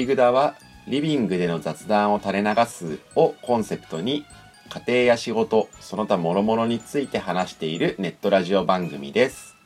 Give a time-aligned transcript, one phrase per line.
[0.00, 0.54] 内ぐだは
[0.86, 4.24] リビングでの雑談を垂れ流すをコンセプトに
[4.70, 9.56] 家庭や仕事その他諸々について話しているネットラジオ番組です。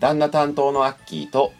[0.00, 1.52] 旦那担当のアッキーと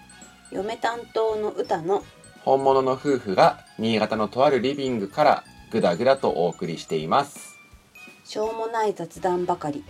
[0.51, 2.03] 嫁担当の歌の
[2.43, 7.57] 本物の夫婦が新潟のとあるリビングからぐだぐだとお送りしています。
[8.25, 9.85] しょうもない雑談ばかり。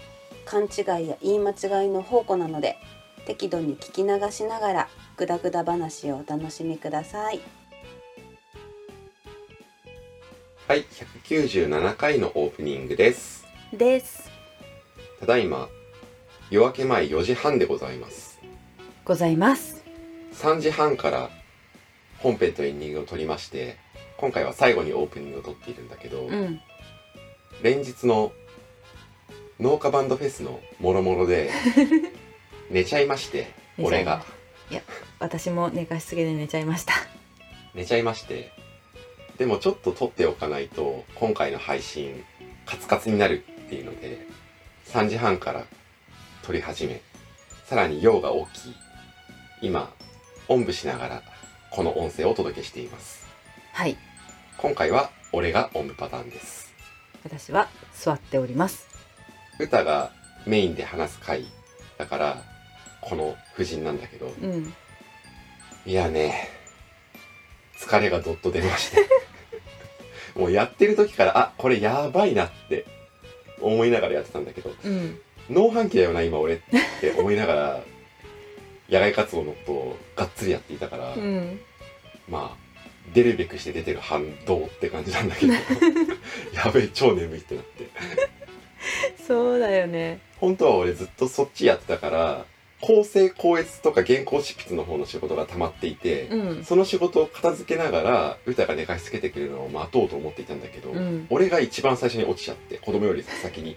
[0.45, 2.77] 勘違いや言い間違いの宝庫なので
[3.25, 7.41] 適度に聞き流しながらグダグダ話をお楽しみください
[10.71, 10.85] はい
[11.25, 13.45] 197回のオープニングです。
[13.73, 14.31] です。
[15.19, 15.69] ただいま
[16.49, 18.39] 夜明け前4時半でございます。
[19.05, 19.83] ございます。
[20.33, 21.29] 3時半から
[22.19, 23.79] 本編とエンディングを撮りまして
[24.17, 26.61] 今回は最後にオープニングを撮っているんだけど、うん。
[27.65, 28.31] 連日の
[29.59, 31.51] 農家バンドフェスのもろもろで
[32.71, 34.25] 寝ちゃいまして寝ちゃい俺が。
[35.19, 36.95] 私も寝かしつけで寝ちゃいました。
[37.75, 38.53] 寝ちゃいまして
[39.41, 42.23] でもちょっと撮っておかないと今回の配信
[42.67, 44.27] カツカツになるっていうので
[44.89, 45.65] 3時半から
[46.43, 47.01] 撮り始め
[47.65, 48.75] さらに用が大きい。
[49.63, 49.95] 今
[50.47, 51.23] おんぶしながら
[51.71, 53.27] この音声をお届けしています。
[53.73, 53.97] はい。
[54.59, 56.75] 今回は俺がおんぶパターンです。
[57.25, 58.89] 私は座っております。
[59.59, 60.13] 歌が
[60.47, 61.47] メインで話す回
[61.97, 62.43] だから
[63.01, 64.35] この夫人なんだけど。
[64.43, 64.75] うん。
[65.87, 66.51] いやね
[67.79, 69.20] 疲れがどっと出まして
[70.35, 72.87] もうやってる時からあこれやばいなって
[73.61, 75.19] 思いながらやってたんだけどうん。
[75.49, 76.61] 農飯器だよな今俺っ
[77.01, 77.81] て思いながら
[78.89, 81.61] 野外活動のことをがっつりやっていたから、うん。
[82.29, 82.71] まあ
[83.15, 85.53] 出るべくして出てる反動って感じなんだけど
[86.55, 87.89] やべえ超眠いってなって。
[89.27, 90.21] そうだよね。
[90.39, 92.45] 本当は俺ずっとそっちやってたから
[92.81, 96.65] 構成校閲とか原稿執筆の方の仕事が溜まっていて、うん。
[96.65, 101.27] その仕事を片付けながら歌が寝かしつけてくれるのを待とうと思っていたんだけど、うん。
[101.31, 103.77] 俺が一番最初に落ちちゃって子供より先に。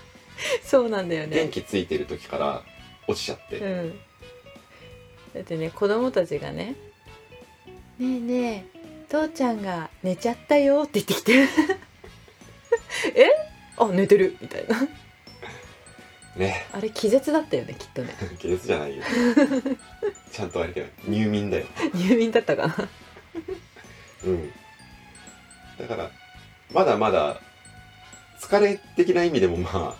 [0.64, 1.36] そうなんだよね。
[1.36, 2.62] 電気ついてる時から
[3.06, 4.00] 落ちちゃって、うん。
[5.34, 6.74] だってね子供たちがね
[7.98, 11.48] 「ねえねえ父ちゃんが寝ちゃったよ」って言ってきて
[13.14, 13.28] 「え？
[13.76, 14.88] あ寝てる」みたいな
[16.36, 16.66] ね。
[16.72, 18.14] あれ気絶だったよねきっとね。
[18.38, 19.02] 気絶じゃないよ。
[20.30, 20.86] ちゃんとあれだよ。
[21.06, 21.66] 入眠だよ。
[21.94, 22.88] 入眠だったかな。
[24.24, 24.52] うん。
[25.78, 26.10] だから
[26.72, 27.40] まだまだ
[28.38, 29.96] 疲れ的な意味でもまあ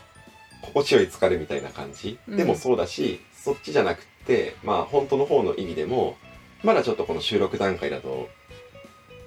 [0.63, 2.37] 心地よい疲れみたいな感じ、うん。
[2.37, 6.17] でもそうだしそっちじゃなくってまあ本当の方の意味でも
[6.63, 8.29] まだちょっとこの収録段階だと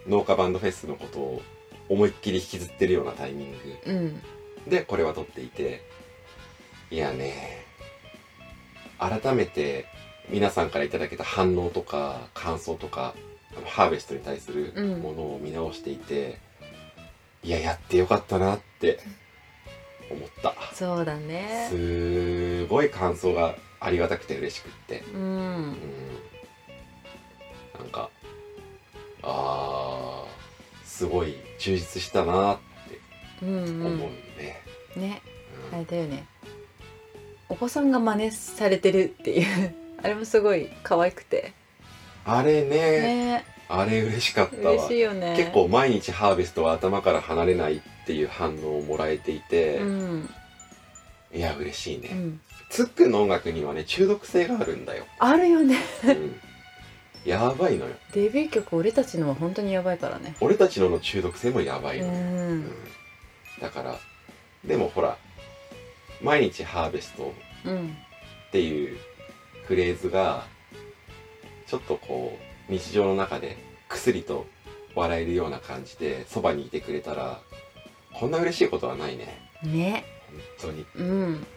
[0.08, 1.42] 農家バンドフェスのことを
[1.90, 3.58] 思いっきり引きずってるようなタイミング。
[3.86, 4.22] うん。
[4.70, 5.84] でこれは撮っていて
[6.94, 7.66] いやね
[9.00, 9.86] 改めて
[10.30, 13.16] 皆さんからいただけた反応とか感想とか
[13.66, 15.02] ハーベストに対するうん。
[15.02, 16.40] ものを見直していて、
[17.44, 19.00] いややってよかったなって
[20.10, 20.56] 思った。
[20.74, 21.68] そうだね。
[21.70, 25.04] すごい感想がありがたくて嬉しくって。
[25.14, 25.24] ううん。
[25.72, 25.78] ん
[27.80, 28.10] なんか
[29.24, 32.58] あーすごい充実したなっ
[33.42, 34.00] てうん思ううん
[34.38, 34.62] ね、
[34.96, 35.22] ね。
[35.72, 35.78] うん。
[35.78, 36.26] あれだよね
[37.54, 39.76] お子さんが真似されてるっていう。
[40.02, 41.54] あれもすごい可愛くて。
[42.26, 42.70] あれね。
[42.70, 43.46] ね。
[43.70, 45.36] あれ嬉しかった嬉わしいよね。
[45.38, 50.30] 結構毎日ハーベストは頭から離れないっていう反応をもらえていて、うん、
[51.32, 55.78] いや嬉しいね、うん、ツックンの音楽にはね中毒性があるんだよ、あるよね。
[56.06, 56.36] うん、
[57.24, 57.94] やばいのよ。
[58.14, 60.36] デビュー曲俺たちのは本当にやばいからね。
[60.42, 62.06] 俺たちのの中毒性もやばいの。
[62.06, 62.72] うよ、うんん。
[63.62, 63.98] だから
[64.66, 65.18] でもほら
[66.24, 67.34] 毎日ハーベスト
[67.66, 67.98] うん。
[68.50, 68.98] っていう
[69.66, 70.46] フレーズが
[71.68, 72.38] ちょっとこ
[72.70, 73.58] う日常の中で
[73.90, 74.46] 薬と
[74.96, 77.42] 笑えるような感じでそばにいてくれたら
[78.14, 79.40] こんな嬉しいことはないね。
[79.64, 80.06] ね。
[80.60, 81.48] 本当に、うん。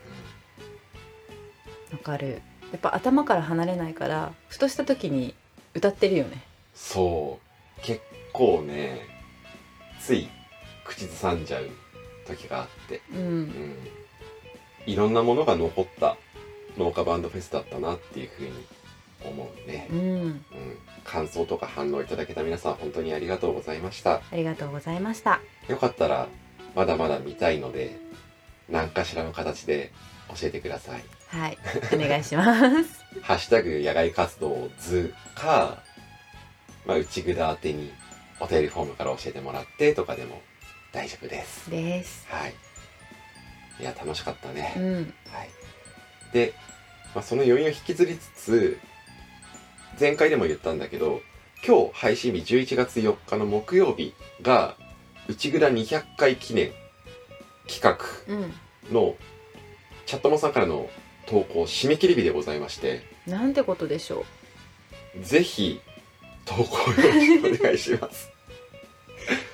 [1.93, 2.43] わかる。
[2.73, 5.35] やっぱ頭から離れないからふとした時に
[5.75, 6.43] 歌ってるよね。
[6.75, 7.39] そ
[7.79, 7.81] う。
[7.83, 8.01] 結
[8.33, 9.01] 構ね
[10.01, 10.29] つい
[10.85, 11.69] 口ずさんじゃう
[12.27, 13.53] 時があって、ううんん、
[14.87, 16.17] いろんなものが残った
[16.79, 18.51] 農家バンドフェスだったなっていうふうに
[19.25, 19.89] 思うね。
[19.91, 19.99] う、ん。
[19.99, 20.43] うん、
[21.05, 24.23] 感想とか反応いただけた皆さん本当にありがとうございました。
[24.31, 25.41] ありがとうございました。
[25.69, 26.29] よかったら
[26.75, 27.99] まだまだ見たいので
[28.69, 29.93] 何かしらの形で
[30.29, 31.05] 教えてください。
[31.29, 31.59] はい。
[31.93, 33.05] お願いします。
[33.23, 35.83] ハッシュタグ野外活動図か、
[36.85, 37.93] まあ、内札宛てに
[38.39, 40.43] お便りフォームから教えてもらってとかでも
[40.93, 41.71] 大丈夫です。
[41.71, 42.27] です。
[42.29, 42.55] はい。
[43.81, 44.75] いや、楽しかったね。
[44.77, 45.51] うんはい。
[46.33, 46.55] で、
[47.15, 48.79] まあ、その余韻を引きずりつつ、
[49.99, 51.23] 前回でも言ったんだけど、
[51.67, 54.77] 今日配信日11月4日の木曜日が、
[55.29, 56.73] 内蔵200回記念
[57.67, 57.99] 企画
[58.33, 59.17] うんの
[60.07, 60.89] チャットモンさんからの
[61.27, 64.25] 投稿締め切り日でございまして、なんてことでしょ
[65.21, 65.81] ぜひ
[66.45, 66.61] 投稿
[66.93, 68.31] よろしくお願いします。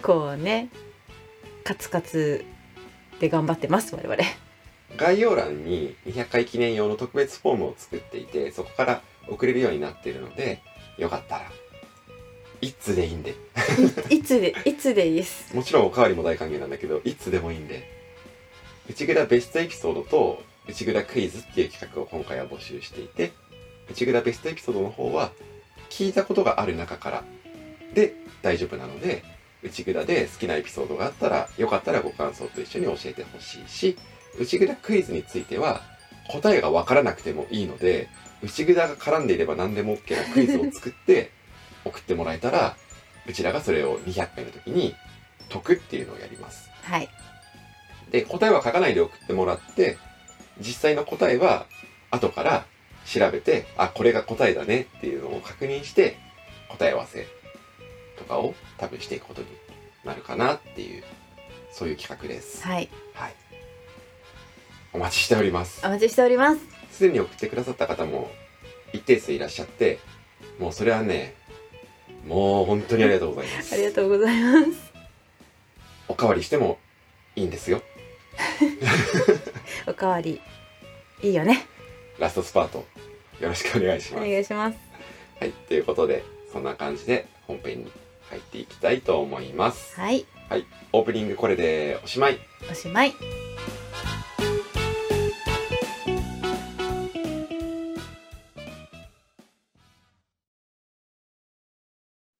[0.00, 0.69] う こうね
[1.64, 2.44] カツカツ
[3.22, 4.16] で頑張ってます我々
[4.96, 10.60] 概要欄に200回記念用の特別フォームを作っていて、そこから送れるようになっているので、
[10.98, 11.50] よかったら、
[12.60, 13.34] いつでいいんで。
[14.10, 17.88] いいつでいつでいいですもちろんおかわりも大歓迎なんだけど、いつでもいいんで。
[18.90, 23.32] 内蔵ベストエピソードと内蔵クイズっていう企画を今回は募集していて、
[23.90, 25.32] 内蔵ベストエピソードの方は
[25.88, 27.24] 聞いたことがある中から
[27.94, 29.22] で大丈夫なので、
[29.62, 33.96] 内蔵で好きなエピソードがあったら、よかったらご感想と一緒に教えてほしいし、
[34.38, 35.82] 内蔵クイズについては
[36.28, 38.08] 答えがわからなくてもいいので、
[38.42, 41.30] 内蔵が絡んでいれば何でも OK なクイズを作って
[41.84, 42.76] 送ってもらえたら、
[43.26, 44.96] うちらがそれを200回の時に
[45.48, 46.68] 解くっていうのをやります。
[46.82, 47.08] はい
[48.10, 49.96] で、答えは書かないで送ってもらって、
[50.60, 51.66] 実際の答えは
[52.10, 52.66] 後から
[53.06, 56.18] 調べて、あ、これが答えだねっていうのを確認して、
[56.68, 57.26] 答え合わせ
[58.22, 59.48] とかを多分していくことに
[60.04, 61.02] なるかなっていう、
[61.72, 62.64] そういう企画です。
[62.64, 63.34] はいはい。
[64.92, 65.88] お待ちしておりますお。
[65.88, 66.60] 待ちしております
[66.90, 68.30] すでに送ってくださった方も
[68.92, 69.98] 一定数いらっしゃって、
[70.58, 71.34] もうそれはね、
[72.26, 73.74] もう本当にありがとうございます。
[73.74, 74.92] ありがとうございます
[76.08, 76.78] おかわりしても
[77.34, 77.82] いいんですよ。
[79.86, 80.40] おかわり
[81.22, 81.66] いいよね
[82.19, 82.84] ラストスパート
[83.40, 84.28] よろしくお願いしおます。
[84.30, 84.78] 願いします
[85.40, 87.92] はい、ということでそんな感じで本編に
[88.32, 89.94] 入っていきたいと思います。
[90.00, 92.38] はいはい、オープニングこれでおしまい。
[92.70, 93.12] おしまい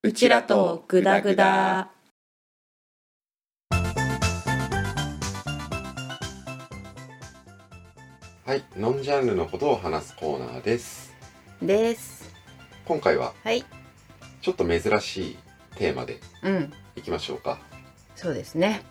[0.03, 1.91] うちらとグダグダ。
[8.45, 11.13] はい、ノンジャンルのことを話すコーナーです。
[11.61, 12.35] です
[12.87, 13.65] 今回ははい
[14.41, 15.39] ちょっと珍しい
[15.77, 16.73] テーマでうん。
[16.97, 17.59] いきましょうか。
[18.15, 18.83] そうですね。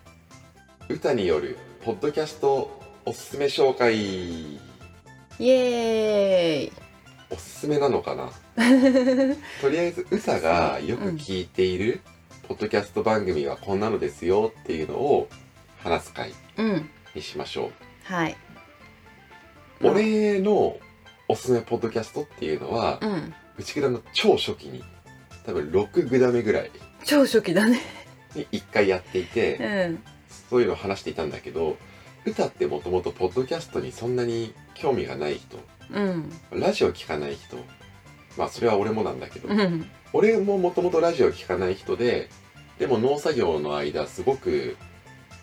[0.89, 3.95] 歌によるポッドキャストおすすめ紹介。
[4.55, 4.59] イ
[5.39, 6.71] エーイ。
[7.29, 8.31] おすすめなのかな？
[9.61, 12.01] とりあえず歌がよく聞いている
[12.47, 15.29] ポッドキャスト番組はこんなのですよっていうのを
[15.77, 16.89] 話す回うん。
[17.15, 17.71] にしましょう。
[18.03, 18.35] はい。
[19.83, 20.77] 俺の
[21.27, 23.33] おすすめポッドキャストっていうのは、うん。
[23.57, 24.83] 内蔵の超初期に
[25.45, 26.71] 多分6グダ目ぐらい。
[27.03, 27.79] 超初期だね。
[28.35, 30.03] に1回やっていて、うん。
[30.49, 31.77] そういうのを話していたんだけど
[32.25, 35.57] 歌ってもともとポッドキャストにそんなに興味がない人
[35.93, 36.31] うん。
[36.51, 37.57] ラジオ聞かない人
[38.37, 39.85] まあそれは俺もなんだけど、うん。
[40.13, 42.29] 俺ももともとラジオ聞かない人で
[42.79, 44.75] でも農作業の間すごく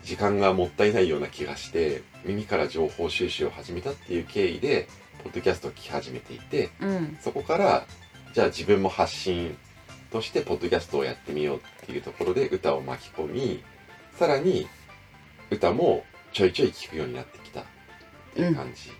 [0.03, 4.87] 時間がもったいないような気がして耳から情報収集を始めたっていう経緯で
[5.23, 7.17] ポッドキャストを聞き始めていてうん。
[7.21, 7.85] そこから
[8.33, 9.57] じゃあ自分も発信
[10.11, 13.63] としてポッドキャストをやってみようっていうところで歌を巻き込み
[14.17, 14.67] さらに
[15.51, 17.63] 歌もちょいちょい聞くようになってきたっ
[18.33, 18.91] ていう感じ、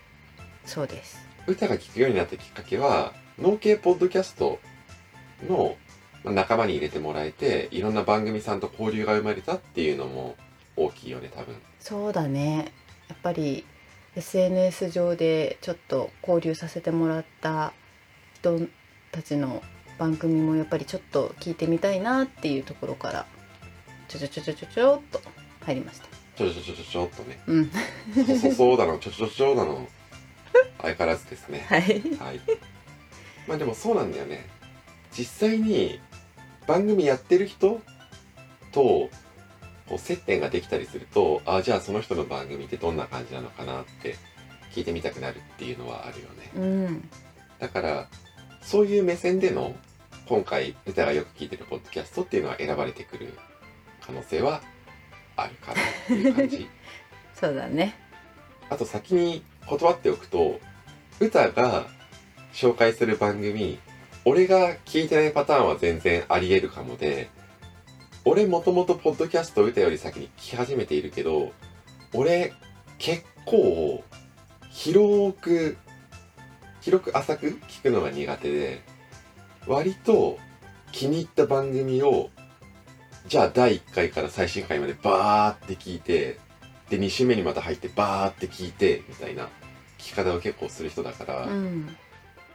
[0.65, 1.19] そうです。
[1.45, 4.59] 歌が聞くようになったきっかけは農系ポッドキャスト
[5.47, 5.77] の
[6.23, 10.35] まあ仲間に入れてもらえていろんな番組さんと交流が生まれたっていうのも
[10.75, 11.55] 大きいよね多分。
[11.79, 12.71] そうだね。
[13.07, 13.65] やっぱり
[14.15, 17.73] SNS 上でちょっと交流させてもらった
[18.35, 18.59] 人
[19.11, 19.61] たちの
[19.99, 23.25] 番組もやっぱりちょっと聞いてみたいなっていうところから
[24.07, 25.21] ちょちょちょちょちょちょっと
[25.65, 27.71] 入りましたちょちょちょちょちょっとねうん
[28.25, 29.87] そそそうだのちょちょちょなの
[30.81, 32.41] 相変わらずですねはいはい。
[33.49, 34.45] まあでもそうなんだよね。
[35.11, 35.99] 実際に
[36.67, 37.81] 番組やってる人
[38.71, 39.09] と
[39.87, 44.17] こう接点ができたりすると、あじゃあその人の番組ってどんな感じなのかなって
[44.71, 46.51] 聞いてみたくなるっていうのはあるよね。
[46.55, 46.59] う
[46.91, 47.09] ん
[47.57, 48.07] だから
[48.61, 49.75] そういう目線での
[50.29, 53.33] 今回歌がよく聞いてるポッドキャストっていうのは選ばれてくる
[53.99, 54.61] 可能性は
[55.35, 56.69] あるかなっていう感じ。
[57.33, 57.95] そうだね
[58.69, 60.59] あと先に断っておくと
[61.19, 61.87] 歌が
[62.53, 63.79] 紹介する番組
[64.23, 67.31] 俺が聞いてないパターンは全然ありえるかもで
[68.23, 71.53] 俺もともとポッドキャストを歌より先に聞き始めているけど
[72.13, 72.53] 俺
[72.99, 74.03] 結構
[74.69, 75.75] 広く
[76.81, 78.98] 広く浅く聞くのが苦手で
[79.67, 80.37] 割と
[80.91, 82.29] 気に入った番組を
[83.27, 86.39] じゃあ第1回から最新回までバーって聞いて
[86.89, 89.47] で2週目にまた入ってバーって聞いてみたいな聞
[89.97, 91.95] き方を結構する人だから、うん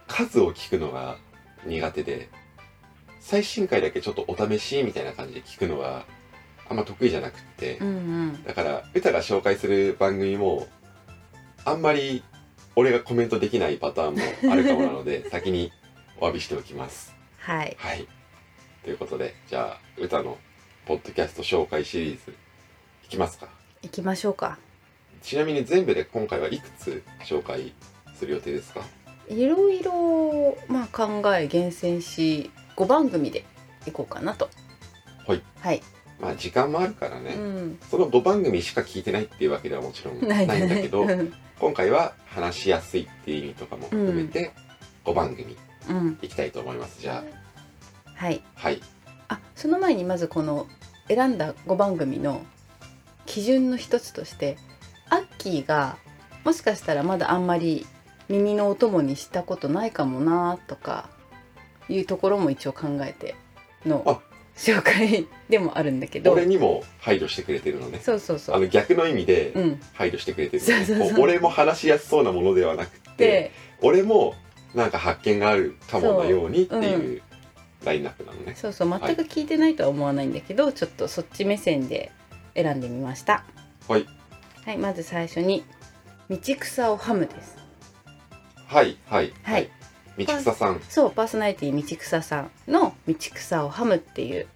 [0.07, 1.17] 数を聞くのが
[1.65, 2.29] 苦手で
[3.19, 6.05] 最新回だけちょっとお試しみたいな感じで聞くのが
[6.69, 7.91] あんま得意じゃなくって、うんう
[8.27, 8.43] ん。
[8.43, 10.67] だから歌が紹介する番組も
[11.63, 12.23] あんまり
[12.75, 15.71] 俺がコメントできないパターンもあるかもなので 先に
[16.19, 17.13] お詫びしておきます。
[17.39, 17.75] はい。
[17.79, 18.07] はい。
[18.83, 20.37] ということでじゃあ歌の
[20.85, 22.31] ポッドキャスト紹介シリーズ
[23.05, 23.47] いきますか？
[23.81, 24.57] 行きましょうか。
[25.21, 27.73] ちなみに全部で今回はいくつ紹介
[28.15, 28.81] する予定ですか？
[29.27, 33.43] いろいろまあ考え厳選し5番組で
[33.87, 34.49] いこうかなと。
[35.27, 35.41] はい。
[35.59, 35.81] はい、
[36.19, 37.79] まあ時間もあるからね、うん。
[37.89, 44.51] その5番組しか聞いてないっていうわけではもちろん ないんだけどうん 今回は話しやすいっていう意味とかも含めて
[45.05, 45.57] 5番組
[45.89, 46.17] うん。
[46.21, 47.01] いきたいと思います。
[47.01, 47.23] じゃ
[48.15, 48.41] はい。
[48.55, 48.81] あはい。
[49.27, 50.67] あその前にまずこの
[51.07, 52.41] 選んだ5番組の
[53.25, 54.57] 基準の一つとして
[55.09, 55.97] アッキーが
[56.43, 57.85] もしかしたらまだあんまり
[58.29, 61.09] 耳のお供にしたことないかもなとか
[61.89, 63.35] いうところも一応考えて
[63.85, 64.19] のあ。
[64.55, 66.31] 紹介でもあるんだけど。
[66.31, 67.99] 俺にも配慮してくれてるのね。
[68.01, 68.55] そうそうそう。
[68.55, 69.81] あの逆の意味でうん。
[69.93, 71.15] 配慮してくれてるのね、そうそうそう。
[71.15, 73.51] こう俺も話しやすそうなものではなくてで
[73.81, 74.33] 俺も
[74.75, 77.21] なんか発見があるかものようにっていう
[77.83, 78.89] ラインナップなのね、そうそう。
[78.89, 82.11] 全く聞いてないとは思わないんだけど、ちょっとそっち目線で
[82.55, 83.45] 選んでみました。
[83.87, 84.05] はい。
[84.65, 84.77] はい。
[84.77, 85.63] まず最初に
[86.29, 87.57] 道草をハムです。
[88.67, 88.97] はい。
[89.07, 89.33] はい。
[89.43, 89.69] はい。
[90.17, 90.81] 道草さん。
[90.89, 94.47] そうパーソナリティ道草さんの「道草をハム」っていう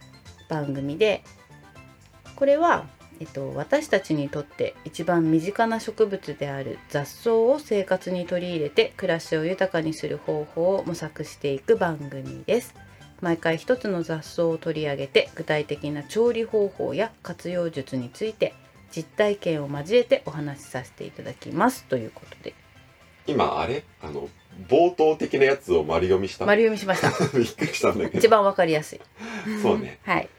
[0.48, 1.24] 番組で
[2.36, 2.88] これは、
[3.20, 12.74] えっと、私たちにとって一番身近な植物である雑草を生活に取り入れて暮らしを豊かにする方法を模索していく番組です。
[13.22, 18.54] 毎回一つの雑草を取り上げて具体的な調理方法や活用術について
[18.96, 21.84] 実体験を交えてお話しさせていただきます。
[21.84, 22.54] ということで。
[23.28, 23.84] 今あれ？
[24.02, 24.30] あの
[24.70, 26.46] 冒頭的なやつを丸読みした？
[26.46, 27.10] 丸読みしました。
[27.38, 28.18] びっくりしたんだけど。
[28.20, 29.02] 一番わかりやすい。
[29.62, 30.00] そうね。
[30.04, 30.30] はい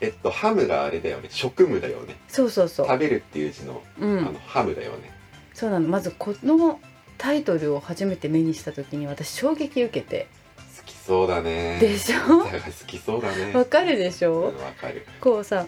[0.00, 1.28] えっとハムがあれだよね。
[1.30, 2.16] 食務だよね。
[2.28, 2.86] そうそうそう。
[2.86, 4.18] 食べるっていう字の,、うん。
[4.20, 5.10] あのハムだよね。
[5.54, 5.88] そうなの。
[5.88, 6.80] まずこの
[7.16, 10.28] タイトルを初めて目にした時に私衝撃受けて。
[10.78, 11.78] 好きそうだね。
[11.80, 12.44] でしょ？
[12.44, 12.46] 好
[12.86, 13.52] きそうだね。
[13.52, 15.06] わかるでしうんょわかる。
[15.20, 15.66] こうさ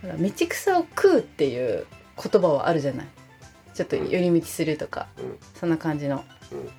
[0.00, 1.86] ほら道草を食うっていう
[2.22, 3.06] 言葉はあるじゃない？
[3.74, 5.38] ちょっと寄り道するとか、うん。
[5.58, 6.70] そんな感じの、うん。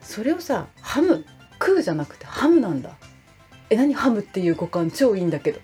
[0.00, 1.24] それをさハム
[1.60, 2.96] 食うじゃなくてハムなんだ。
[3.70, 3.94] え何？
[3.94, 5.60] ハムっていう五感超いいんだけど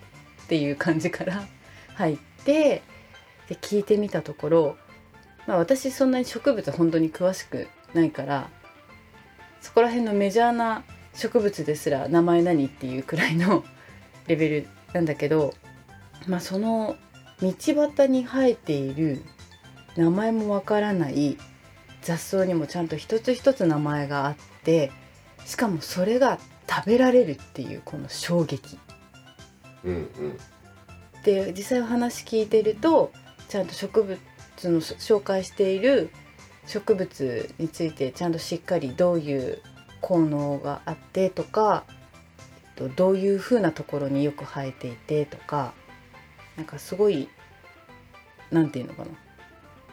[0.49, 1.43] っていう感じから
[1.93, 2.81] 入って
[3.49, 4.77] で聞いてみたところ、
[5.45, 8.49] まあ、私そんなに植物本当に詳しくないから
[9.61, 13.63] そこら辺のメジャーな植物ですら名前何っていうくらいの
[14.25, 15.53] レベルなんだけど、
[16.25, 16.95] まあ、その
[17.43, 19.21] 道端に生えている
[19.97, 21.37] 名前もわからない
[22.01, 24.91] 雑草にもちゃんと一つ一つ名前があって
[25.45, 28.79] しかもそれが食べられるっていうこの衝撃。
[29.83, 30.39] うんうん
[31.23, 33.11] で実際お話聞いてると
[33.49, 34.19] ちゃんと植物
[34.69, 36.11] の紹介している
[36.65, 39.61] 植物についてちゃんとしっかりどういう
[40.01, 41.83] 効能があってとか
[42.95, 45.73] どういう風なところによく生えていてとか
[46.55, 47.27] なんかすごい
[48.51, 49.09] なんていうのかな。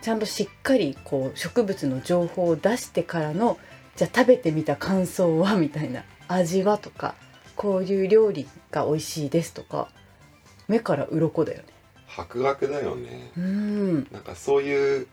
[0.03, 3.59] ちゃんとしっかりこう植物の情報を出してからの
[3.97, 7.15] じゃあ食べてみた感想はみたいな味はとか
[7.57, 9.89] こういう料理が美味しいですとか
[10.69, 11.65] 目から鱗だよね。
[12.07, 13.31] 博学だよね。
[13.37, 13.95] うん。
[14.11, 15.07] なんかそういう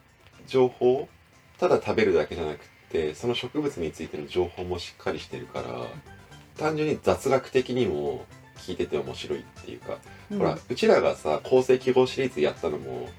[0.48, 1.08] 情報
[1.58, 2.60] ただ食べるだけじゃなくっ
[2.90, 5.70] てその植物についての情報もしっかりしてるから
[6.58, 8.26] 単純に雑学的にも
[8.58, 9.98] 聞いてて面白いっていうか、
[10.30, 13.10] ほらうちらがさ構成記号シリーズやったのも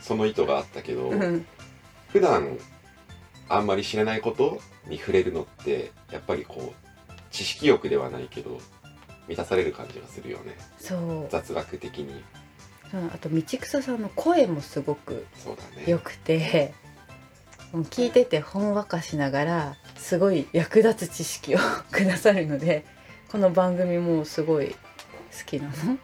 [0.00, 1.46] その意図があったけど、うん。
[2.08, 2.56] 普段
[3.48, 6.85] あんまり知らないことに触れるのってやっぱりこう
[7.36, 8.58] 知識欲ではないけど
[9.28, 10.56] 満たされる感じがするよね。
[10.78, 11.26] そう。
[11.28, 12.24] 雑学的に。
[12.94, 15.84] うんあと道草さんの声もすごくそうだね。
[15.86, 16.72] 良くて
[17.72, 21.58] もう聞いててほんわかしながらすごい役立つ知識を
[21.90, 22.86] くださるので
[23.30, 24.76] この番組もすごい好
[25.44, 25.98] きなの。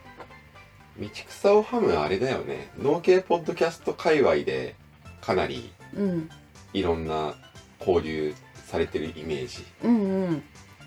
[0.98, 2.68] 道草をはむあれだよね。
[2.78, 4.74] 農系ポッドキャスト界隈で
[5.22, 6.28] かなりうん。
[6.74, 7.34] いろんな
[7.80, 8.34] 交流
[8.66, 9.64] されてるイメージ。
[9.84, 10.42] うんうん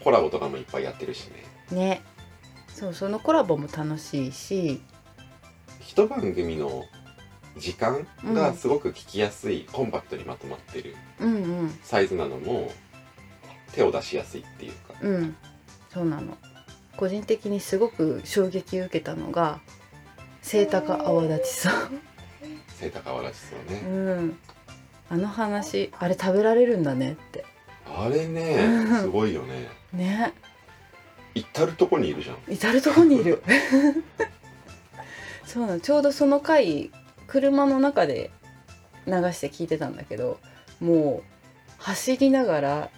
[0.05, 1.29] コラボとかもいっぱいやってるし
[1.71, 1.75] ね。
[1.75, 2.01] ね。
[2.67, 4.79] そうそのコラボも楽しいし。
[5.81, 6.85] 一番組の
[7.57, 11.79] 時間がすごく聞きやすい、コンパクトにまとまってるうんうん。
[11.81, 12.71] サイズなのも
[13.71, 14.93] 手を出しやすいっていうか。
[15.01, 15.35] うん。
[15.91, 16.37] そうなの。
[16.97, 19.59] 個人的にすごく衝撃を受けたのが
[20.43, 21.73] 清高泡立ちそう。
[22.67, 23.89] 背高わらしそうね、う
[24.21, 24.37] ん。
[25.09, 27.43] あの話あれ食べられるんだねって。
[27.87, 30.33] あれね すごいよねね。
[31.33, 32.37] 至るとこにいるじゃん。
[32.53, 33.41] 至る所にいる。
[35.45, 35.79] そうなの。
[35.79, 36.91] ちょうどその回
[37.27, 38.31] 車の中で
[39.07, 40.39] 流して聞いてたんだけど
[40.79, 42.89] もう走りながら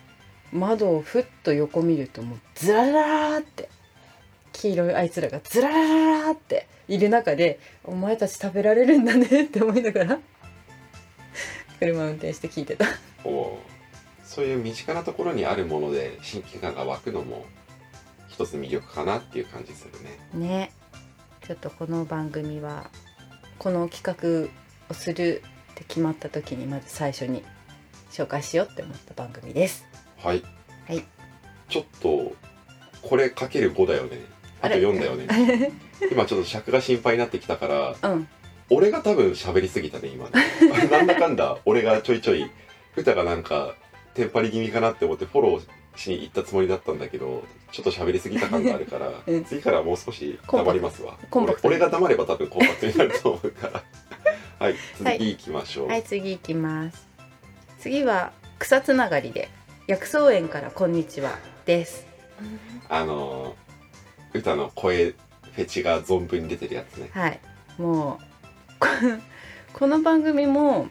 [0.51, 3.69] 窓をふっと横見るともうズラララーって
[4.53, 10.19] 黄色いあいつらがズラララっている中で「お前たち食べられるんだね」って思いながら
[11.79, 12.85] 車運転して聞いてた。
[13.23, 13.76] こう
[14.37, 17.43] そういう身近なところにあるもので親近感が湧くのも
[18.29, 19.93] 一つ魅力かなっていう感じする
[20.39, 20.47] ね。
[20.47, 20.71] ね。
[21.43, 22.91] ちょっとこの番組は
[23.57, 24.51] この企画
[24.91, 25.41] をする
[25.71, 27.43] って決まった時にまず最初に
[28.11, 29.87] 紹介しようって思った番組です。
[30.19, 30.43] はい。
[30.87, 31.03] はい。
[31.67, 32.35] ちょっと
[33.01, 34.19] これかける5だよね。
[34.61, 35.71] あと4だよね。
[36.11, 38.27] 今ちょっと尺が心配になってきたからうん。
[38.69, 40.29] 俺が多分喋りすぎたね今。
[40.29, 40.31] ね
[40.91, 42.51] なんだかんだ俺がちょいちょい
[42.95, 43.73] 歌がなんか
[44.17, 45.61] テンパり気味かなって思ってフォロー
[45.95, 51.19] しに行ったつもりだったんだけどちょっと喋りすぎた感があるから、 うん次からはもう少し黙りますわ。
[51.31, 53.83] 俺俺が黙れば多分コンパクトになると思うから。
[54.57, 57.07] はい続きいきましょう、はい次いきます。
[57.79, 59.49] 次は草つながりで
[59.85, 62.07] 薬草園からこんにちはです。
[62.89, 67.09] あのー歌の声フェチが存分に出てるやつね。
[67.13, 67.39] はい。
[67.77, 68.87] もうこ
[69.73, 70.89] この番組も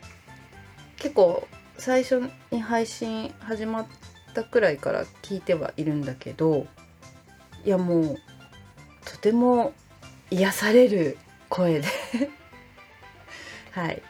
[0.96, 1.46] 結構
[1.78, 3.86] 最初に配信始まっ
[4.34, 6.66] たくらいから聞いてはいるんだけど
[7.64, 8.18] いやもう
[9.04, 9.72] とても
[10.30, 11.16] 癒される
[11.48, 11.86] 声で。
[13.72, 14.02] はい。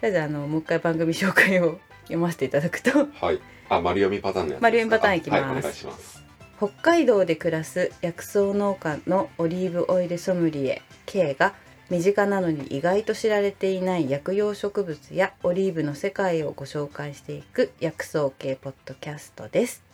[0.00, 3.06] それではあのもう一回番組紹介を読ませていただくと。
[3.12, 3.40] はい。
[3.68, 5.42] あ丸読みパターンのやつ丸読みパターンいきます。
[5.42, 6.22] はいお願いします。
[6.56, 11.54] 北海道で暮らす薬草農家のオリーブオイルソムリエ K が
[11.90, 19.84] 身近なのに意外と知られていない薬用植物やオリーブの世界をご紹介していく薬草系ポッドキャストです。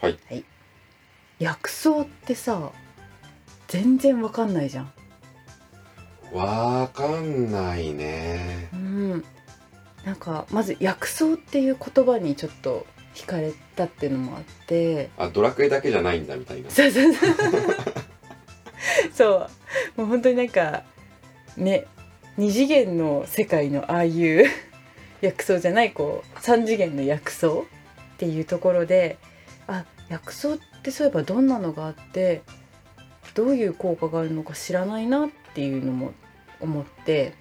[0.00, 0.18] はい。
[1.38, 2.72] 薬草ってさ
[3.68, 4.92] 全然わかんないじゃん。
[6.32, 8.70] わかんないね。
[8.72, 9.24] うん。
[10.04, 15.10] なんかまず薬草っていう言葉にちょっと惹かれたっていうのもあって。
[15.16, 16.70] あドラクエだけじゃないんだみたいな。
[16.70, 17.34] そうそうそう。
[19.14, 19.50] そう
[19.98, 20.84] もう本当になんか
[21.56, 21.86] ね
[22.36, 24.44] 二次元の世界のああいう
[25.20, 27.50] 薬草じゃないこう三次元の薬草っ
[28.16, 29.18] ていうところで
[29.66, 32.42] あ薬草ってそういえばどんなのがあって
[33.34, 36.12] どういう効果があるのか知らないなっていうのも
[36.60, 37.32] 思って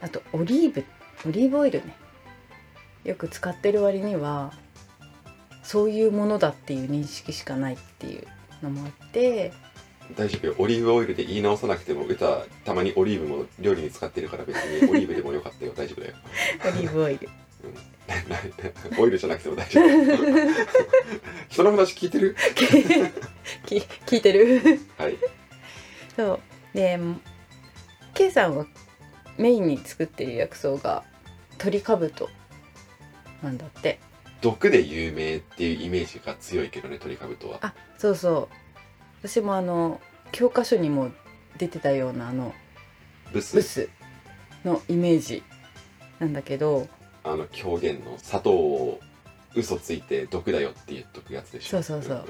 [0.00, 0.84] あとオリーブ
[1.26, 1.92] オリーブオイルね。
[3.02, 4.52] よく使ってる割には
[5.62, 8.26] そういうものだっていう認識しかないっていう
[8.62, 9.52] のもあって
[10.14, 10.54] 大丈夫よ。
[10.58, 15.72] オリーブオイルで言い直さなくても歌たまにオリーブも料理に使ってるから別にオリーブでもよかったよ。
[15.76, 16.14] 大丈夫だよ。
[16.64, 17.28] オリーブオイル。
[18.98, 19.86] オイルじゃなくても大丈夫。
[21.48, 22.36] 人の話聞いてる？
[23.66, 24.80] き聞いてる。
[24.96, 25.16] はい。
[26.14, 26.40] そう。
[26.76, 26.98] で
[28.14, 28.66] K さんは
[29.38, 31.04] メインに作ってる薬草が
[31.58, 32.30] 鳥かぶと
[33.42, 33.98] なんだって。
[34.42, 37.58] 毒で有名っていうイメージが強いけどねトリカブトは。
[37.62, 38.65] あそうそう
[39.28, 41.10] 私もあの教科書にも
[41.58, 42.54] 出てたようなあの
[43.32, 43.56] ブス？
[43.56, 43.88] ブス
[44.64, 45.42] のイメージ
[46.20, 46.86] なんだけど
[47.24, 49.00] あの狂言の砂糖を
[49.54, 51.82] 嘘ついて毒だよって言っとくやつでしょ？
[51.82, 52.16] そうそうそう。
[52.18, 52.24] んん。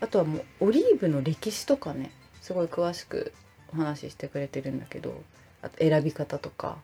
[0.00, 3.32] あとはもうオリーブの歴史とかねすごい詳しく
[3.72, 5.22] お話ししてくれてるんだけど
[5.60, 6.78] あと選び方とか。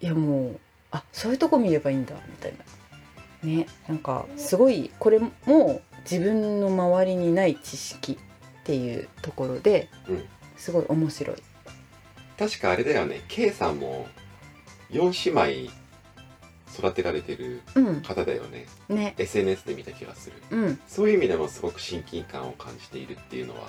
[0.00, 2.54] いやもうあそういうとこ見ればいいんだみたい
[3.42, 3.48] な。
[3.48, 5.80] ねなんかすごいこれも
[6.10, 10.24] 自分の周りにない知識っていうところでうん。
[10.56, 11.36] すごい面白い。
[12.38, 13.22] 確かあれだよね。
[13.28, 14.06] K さんも
[14.90, 15.72] 4姉妹
[16.76, 18.02] 育てられてるうん。
[18.02, 18.66] 方だよね。
[18.88, 19.14] ね。
[19.18, 20.36] SNS で見た気がする。
[20.50, 20.80] うん。
[20.88, 23.68] そういう意味でもすごく親近感を感じているっていうのは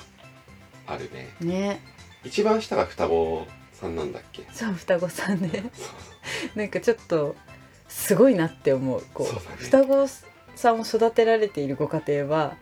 [0.87, 1.33] あるね。
[1.41, 1.81] ね。
[2.23, 4.43] 一番下が双子さんなんだっけ？
[4.51, 5.49] そう双子さんね。
[5.73, 5.83] そ
[6.55, 6.57] う。
[6.57, 7.35] なんかちょっと
[7.87, 9.03] すごいなって思う。
[9.13, 9.39] こうね。
[9.59, 10.07] 双子
[10.59, 12.55] さんを育てられているご家庭は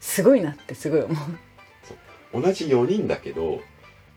[0.00, 2.40] すごいなってすごい思う。
[2.42, 3.60] 同じ4人だけど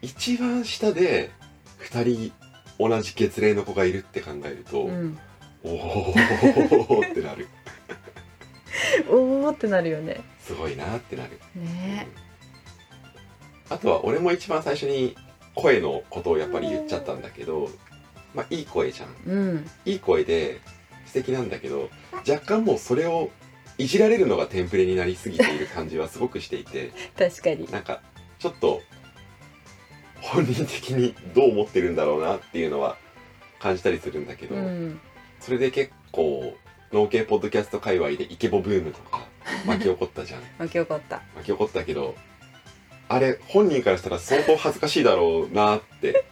[0.02, 1.32] 一番下で
[1.80, 2.34] 2人
[2.80, 5.18] 同じ月齢の子がいるって考えると、うん、
[5.64, 7.48] おおってなる。
[9.10, 10.22] おおってなるよね。
[10.40, 12.08] すごいなってなる、ね。
[13.70, 15.16] あとは俺も一番最初に
[15.56, 17.70] 声のことをやっぱり言っちゃったんだけど
[18.34, 19.10] まあいい声じゃん。
[19.26, 19.70] うん。
[19.86, 20.60] いい声で
[21.14, 21.92] 素敵なんだけど
[22.28, 23.30] 若干もうそれを
[23.78, 27.70] いじられるのがテンプレになりすぎている感じはすごくしていて 確かに。
[27.72, 28.02] なんか
[28.40, 28.82] ちょっと
[30.22, 32.98] 本人的にどう思ってるんだろうなっていうのは
[33.60, 35.00] 感じたりするんだけど、うん。
[35.40, 36.58] それで結構
[36.92, 39.28] 農系ポッドキャスト界隈でイケボブームとか
[39.68, 40.42] 巻き起こったじゃん。
[40.58, 41.22] 巻き起こった。
[41.36, 42.16] 巻き起こったけど
[43.08, 46.26] あれ本人からしたら相当恥ずかしいだろうなって。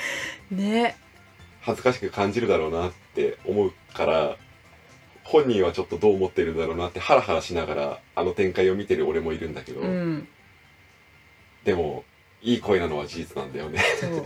[0.50, 1.05] ね
[1.66, 4.36] 恥ずかしく感じるだろうなって思うから
[5.24, 10.28] 本人はちょっとどう思ってるんだろうなってハラハラしながらあの展開を見てる俺もいるんだけど、うん。
[11.64, 12.04] でも
[12.40, 13.80] いい声なのは事実なんだよね。
[14.00, 14.24] そう。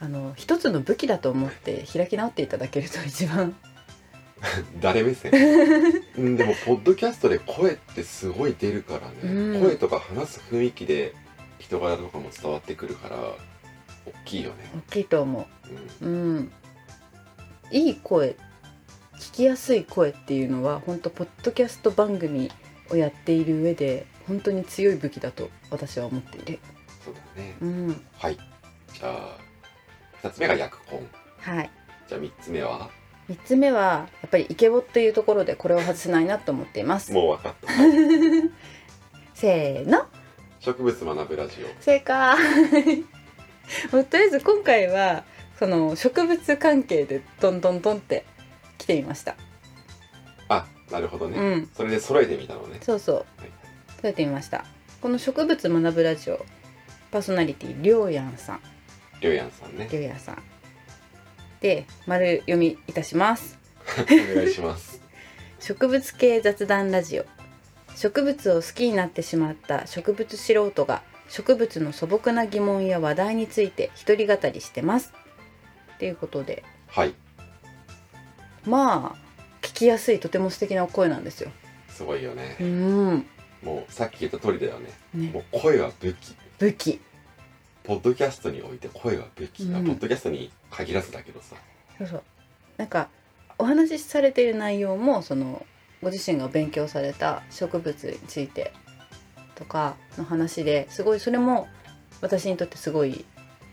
[0.00, 3.56] あの一つの武器だと思って開き直っていただけると 一番。
[4.80, 5.30] 誰目線？
[6.18, 9.62] うんでもポッドキャストで声ってすごい出るからね、うん。
[9.62, 11.14] 声とか話す雰囲気で
[11.60, 13.18] 人柄とかも伝わってくるから
[14.06, 15.48] 大きいよね、大きいと思
[16.00, 16.06] う。
[16.06, 16.52] んううん。
[17.70, 18.36] いい声
[19.22, 22.50] 聞きやすい声っていうのは本当ポッドキャスト番組
[22.90, 26.58] をやっている上で本当に強い武器だと私は思っている。
[27.04, 27.56] そうだね。
[27.60, 28.04] うん。
[28.18, 28.38] はい。
[28.92, 29.38] じゃあ
[30.26, 31.70] 2つ目が役婚はい。
[32.08, 32.90] じゃあ3つ目は
[33.28, 37.12] ？3つ目はやっぱりイケボっていうところでこれを外せないなと思っています。
[37.12, 37.68] もう分かった。
[39.34, 40.06] せーの。
[40.58, 41.82] 植物学ぶラジオ。
[41.82, 42.36] 正解
[43.90, 45.24] とりあえず今回は
[45.58, 48.24] その植物関係でトントントンって
[48.78, 49.36] 来てみました。
[50.48, 51.70] あなるほどね、うん。
[51.74, 52.78] それで揃えてみたのね。
[52.82, 53.16] そうそう。
[53.16, 53.50] はい。
[53.88, 54.64] そうやってみました。
[55.00, 56.44] この植物学ぶラジオ
[57.10, 58.60] パーソナリティりょうやんさん。
[59.20, 59.88] りょうやんさんね。
[59.90, 60.42] りょうやんさん。
[61.60, 63.58] で丸読みいたします。
[64.10, 65.00] お願いします。
[65.60, 67.24] 植物系雑談ラジオ。
[67.94, 71.02] 植物を好きになってしまった植物素人が
[71.32, 75.14] 植物の素朴な疑問や話題について一人語りしてます。
[75.94, 76.62] っていうことで。
[76.88, 77.14] はい。
[78.66, 79.16] まあ
[79.62, 81.50] 聞きやすいとても素敵な声なんですよ。
[81.88, 82.58] すごいよね。
[82.60, 83.26] うん。
[83.62, 84.90] もうさっき言った通りだよね。
[85.14, 85.30] ね。
[85.32, 86.36] もう声は武器。
[86.58, 87.00] 武器。
[87.82, 89.86] ポッドキャストにおいて声は武器、あうん。
[89.86, 91.56] ポッドキャストに限らずだけどさ。
[91.96, 92.22] そうそう。
[92.76, 93.08] なんか
[93.56, 95.64] お話しされている内容もその
[96.02, 98.74] ご自身が勉強された植物について
[99.54, 101.68] とかの話ですごいそれも
[102.20, 103.24] 私にとってすごい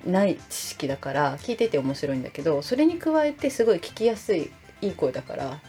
[0.06, 5.60] ない知識だから聞いてて面白いんだけどそれに加えてすごい聞きやすいいい声だから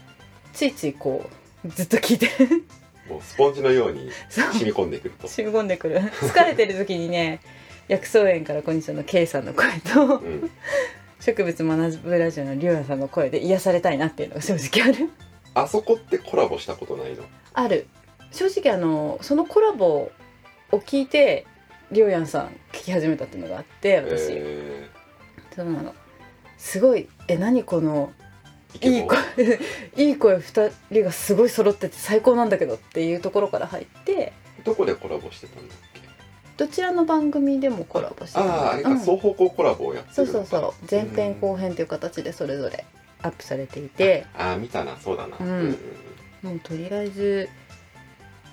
[0.53, 1.29] ついついこ
[1.65, 2.27] うずっと聞いて。
[2.27, 2.65] る
[3.09, 5.27] もうスポンジのように染み込んでくると。
[5.27, 5.99] 染み込んでくる。
[5.99, 7.41] 疲れてる時にね
[7.89, 10.51] 薬草園からこんにちはの K さんの声とうん。
[11.19, 15.11] 植物学ぶラジオのりょうやさんの声で癒されたいなっていうのが正直ある。
[15.55, 17.25] あそこってコラボしたことないの？
[17.53, 17.89] ある
[18.31, 20.11] 正直あのそのコラボ
[20.73, 21.47] を聞いて
[21.91, 24.89] りょうやんさん聞き始めたっていうのがあって私、え
[25.55, 25.95] そうなの。
[26.59, 28.13] すごいえ何この
[28.81, 29.19] いい声
[30.07, 34.33] いい声2人がすごい揃ってて最高なんだけどっていうところから入って。
[34.65, 36.01] どこでコラボしてたんだっけ？
[36.57, 38.99] どちらの番組でもコラボしてたのあああれか、うん。
[39.01, 40.87] 双方向コラボをやってそうそうそう。
[40.89, 42.85] 前編後編という形でそれぞれ
[43.23, 44.27] アップされていて。
[44.37, 44.97] ああ見たな。
[44.99, 45.77] そうだな、うん。
[46.43, 47.49] もうとりあえず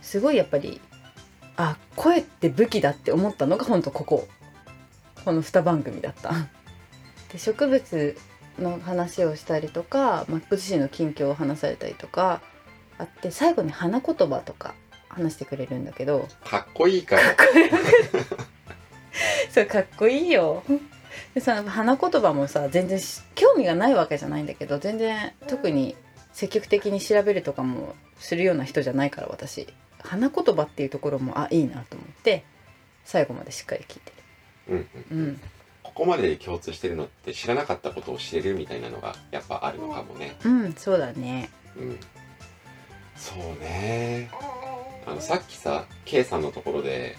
[0.08, 0.80] すごいやっぱり
[1.58, 4.26] あ声って武器だって思ったのが本当ここ
[5.26, 6.32] この2番組だった。
[7.30, 8.16] で植物
[8.58, 12.40] の話をしたりとか、まあ、ご自身の近況を話されたりとか
[12.98, 14.76] あって最後に花言葉とか
[15.10, 17.22] 話してくれるんだけどかっこいいから
[19.52, 20.64] それかっこいいよ。
[21.34, 25.98] でその花言葉もさ全然し興味がないわけじゃないんだけど全然特に
[26.32, 29.68] 積極的に調べるとかもするような人じゃないから私
[30.00, 32.44] 花言葉っていうところもあいいなと思って
[33.04, 34.14] 最後までしっかり聞いて
[34.70, 34.84] うんうん。
[34.84, 34.88] る。
[35.12, 35.42] うん。
[35.84, 40.36] ここまで共通してるのって知らなかったことを知れるみたいなのがやっぱあるのかもね。
[40.44, 41.50] うん、そうだね。
[41.76, 42.00] うん。
[43.16, 44.30] そうね。
[45.08, 47.16] あのさっきさ K さんのところで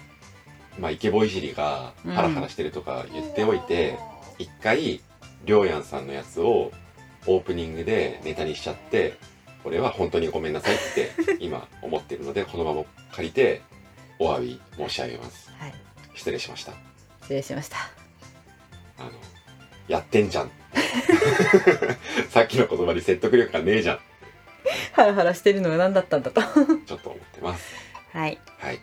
[0.79, 3.97] まあイケボいじりがハラハラしてるとか言っておいて
[4.37, 5.01] 一、回
[5.45, 6.71] りょうやんさんのやつを
[7.27, 9.17] オープニングでネタにしちゃって
[9.63, 13.61] 俺は本当にごめんなさいって 今思ってるのでこのまま借りて
[14.17, 15.51] お詫び申し上げます。
[15.57, 15.73] はい、
[16.15, 16.73] 失礼しました。
[17.21, 17.77] 失礼しました。
[18.97, 19.11] あの
[19.87, 20.51] やってんじゃん。
[22.29, 23.99] さっきの言葉に説得力がねえじゃん。
[24.93, 26.41] ハラハラしてるのが何だったんだと。
[26.41, 27.73] ちょっと思ってます。
[28.11, 28.37] はい。
[28.57, 28.79] はい。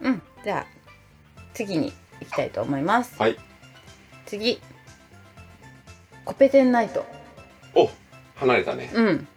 [0.00, 0.66] うん、じゃあ
[1.54, 3.14] 次に行きたいと思います。
[3.18, 3.38] はい。
[4.26, 4.60] 次、
[6.24, 7.06] コペテンナイト。
[7.74, 7.90] お
[8.36, 8.90] 離れたね。
[8.92, 9.28] うん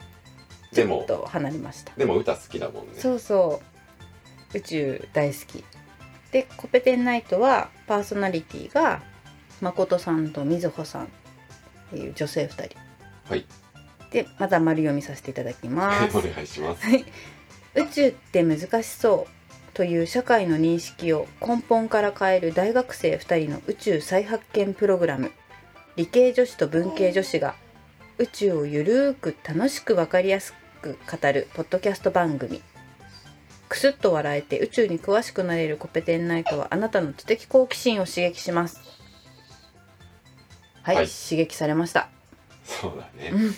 [0.78, 2.94] でもと離れましたでも歌好きだもんね。
[2.98, 3.62] そうそ
[4.54, 4.58] う。
[4.58, 5.64] 宇宙大好き。
[6.32, 9.02] でコペテンナイトはパーソナリティが
[9.62, 11.08] 誠さんとみずほさんっ
[11.92, 12.78] ていう女性2人。
[13.30, 13.46] はい。
[14.12, 16.18] でまた丸読みさせていただきます。
[16.18, 16.88] お願いします。
[17.76, 25.32] 宇宙って難しそうという社会の認識を根本から変える大学生2人の宇宙再発見プログラム。
[25.96, 27.56] 理系女子と文系女子が
[28.20, 32.62] 宇宙をゆるーく楽しく分かりやすく語るポッドキャスト番組。
[33.68, 38.80] くすっと笑えて宇宙に詳しくなれるコペテンナイトはあなたの知的好奇心を刺激します。
[40.84, 41.08] はい、はい。
[41.08, 42.10] 刺激されました。
[42.64, 43.32] そうだね。
[43.34, 43.56] うん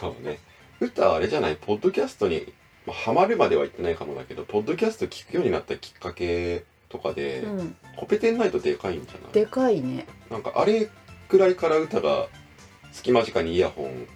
[0.00, 0.38] そうね。
[0.80, 2.52] 歌はあれじゃないポッドキャストに、
[2.86, 7.76] まあ、ハマるまでは言ってないかもだけどポッドキャスト聞くようになったきっかけとかで、うん。
[7.96, 9.32] コペテンナイトでかいんじゃない？
[9.32, 10.06] でかいね。
[10.30, 10.88] なんかあれ
[11.28, 12.28] くらいから歌が
[12.90, 14.06] 隙間時間にイヤホン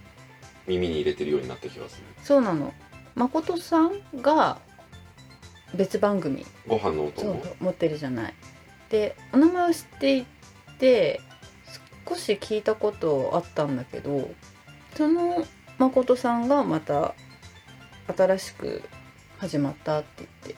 [0.67, 2.05] 耳に入れてるようになった気がする。
[2.23, 2.73] そうなの。
[3.15, 4.59] 誠さんが
[5.75, 6.45] 別番組。
[6.67, 8.35] ご飯のおそう供持ってるじゃない。
[8.91, 10.27] でお名前を知ってい
[10.79, 11.21] て
[12.09, 14.31] 少し聞いたことあったんだけど
[14.95, 15.45] その
[15.79, 17.15] 誠さんがまた
[18.17, 18.83] 新しく
[19.39, 20.55] 始まったって言って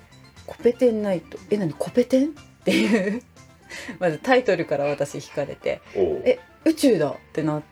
[0.46, 1.72] 「コペテンナイト」え何？
[1.72, 2.28] コペテン？
[2.28, 2.30] っ
[2.64, 3.22] ていう。
[4.00, 7.68] まずタイトルから私惹かれてえ宇宙だってなって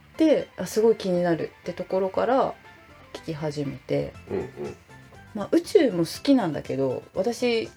[0.56, 2.54] あすごい気になるってところから
[3.12, 4.48] 聞き始めてうんうん。
[5.34, 7.72] まあ、宇宙も好きなんだけど私好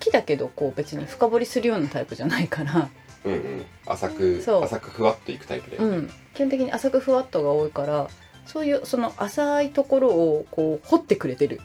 [0.00, 2.88] きだけどこう別に深掘りするようなタイプじゃないから、
[3.24, 3.66] うんうん。
[3.86, 4.64] 浅くそう。
[4.64, 8.08] 浅くふわっといくタイプだよね、うん、基本的に浅くふわっとが多いから
[8.46, 11.60] そういうその浅いところをこう掘ってくれてる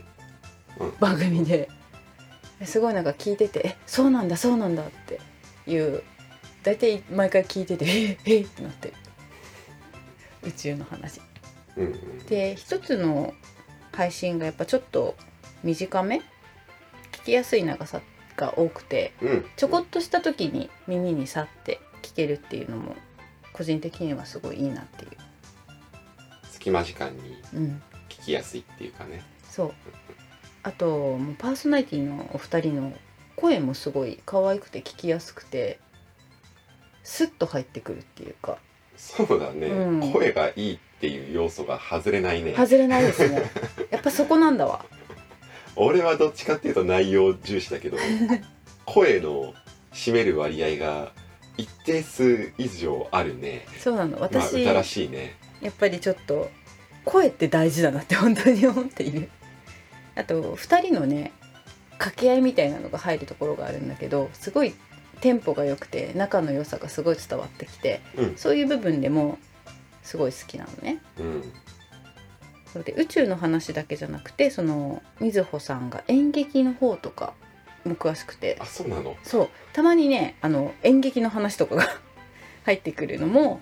[0.80, 0.94] うん。
[1.00, 1.70] 番組で。
[2.66, 5.20] すごいなんか聞いてて「えそうなんだそうなんだ」って
[5.68, 6.02] いう
[6.64, 7.86] 大体毎回聞いてて
[8.26, 8.88] 「ええってなって。
[8.88, 8.94] る
[10.48, 11.22] 宇宙の話。
[11.76, 11.86] うん。
[11.86, 13.34] うんで一つの
[13.94, 15.16] 配信がやっぱちょっと
[15.64, 16.22] 短め？
[17.12, 18.02] 聞きやすい長さ
[18.36, 19.46] が多くてうん。
[19.56, 22.96] ちょこっとした時に耳にさって聞けるっていうのも
[23.54, 25.12] 個人的にはすごいいいなっていう、
[26.52, 29.24] 隙間時間にうん、聞きやすいっていうかね。
[29.50, 29.74] そう。
[30.64, 32.94] あともうパーソナリティのお二人の
[33.36, 35.80] 声もすごい可愛くて聞きやすくて
[37.04, 38.58] スッと入ってくるっていうか
[38.98, 40.12] そうだね、うん。
[40.12, 42.54] 声がいいっていう要素が外れないね。
[42.56, 43.44] 外れないですね。
[43.92, 44.84] やっぱそこなんだわ。
[45.76, 47.98] 俺はどっちかっていうと内容重視だけど
[48.86, 49.54] 声の
[49.94, 51.12] 占める割合が
[51.56, 53.66] 一定数以上あるね。
[53.80, 54.18] そうなの。
[54.20, 55.36] まあらしいね。
[55.62, 56.50] やっぱりちょっと
[57.06, 59.30] 声って大事だなって本当に思っている。
[60.16, 61.32] あと2人のね
[61.98, 64.74] 掛け合いみたいなのが入るところがあるんだけどすごい
[65.22, 68.38] テンポが良くて仲の良さがすごい伝わってきてうん。
[68.38, 69.38] そういう部分でも
[70.04, 71.02] すごい好きなのね。
[71.20, 71.44] うん。
[72.72, 77.34] それで宇宙の話だけじゃなくてそのみずほさんが演劇の方とか
[77.86, 78.58] も詳しくて。
[78.60, 79.16] あそうなの？
[79.24, 79.50] そう。
[79.74, 81.84] たまにねあの演劇の話とかが
[82.66, 83.62] 入ってくるのも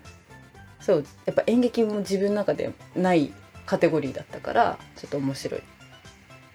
[0.80, 3.32] そうやっぱ演劇も自分の中でない
[3.65, 5.62] カテゴリーだったからちょっと面白い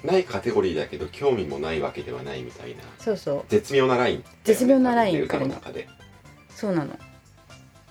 [0.05, 2.83] ないカテゴリーだけど興味もないわけではないみたいな。
[2.99, 3.45] そうそう。
[3.49, 5.89] 絶妙なラインね、絶妙なライン歌の中で。
[6.51, 6.99] そうなの。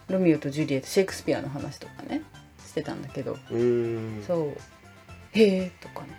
[0.08, 2.22] ロミオとジュリエットシェイクスピアの話とかね。
[2.66, 3.34] してたんだけど。
[3.34, 4.24] うーん。
[4.26, 4.58] そう。
[5.34, 6.10] へえとかね。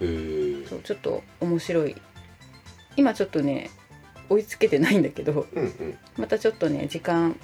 [0.00, 0.68] うー。
[0.68, 1.96] そうちょっと面白い。
[2.96, 3.70] 今ちょっとね
[4.28, 5.46] 追いつけてないんだけど。
[5.52, 5.98] うんうん。
[6.16, 7.38] またちょっとね時間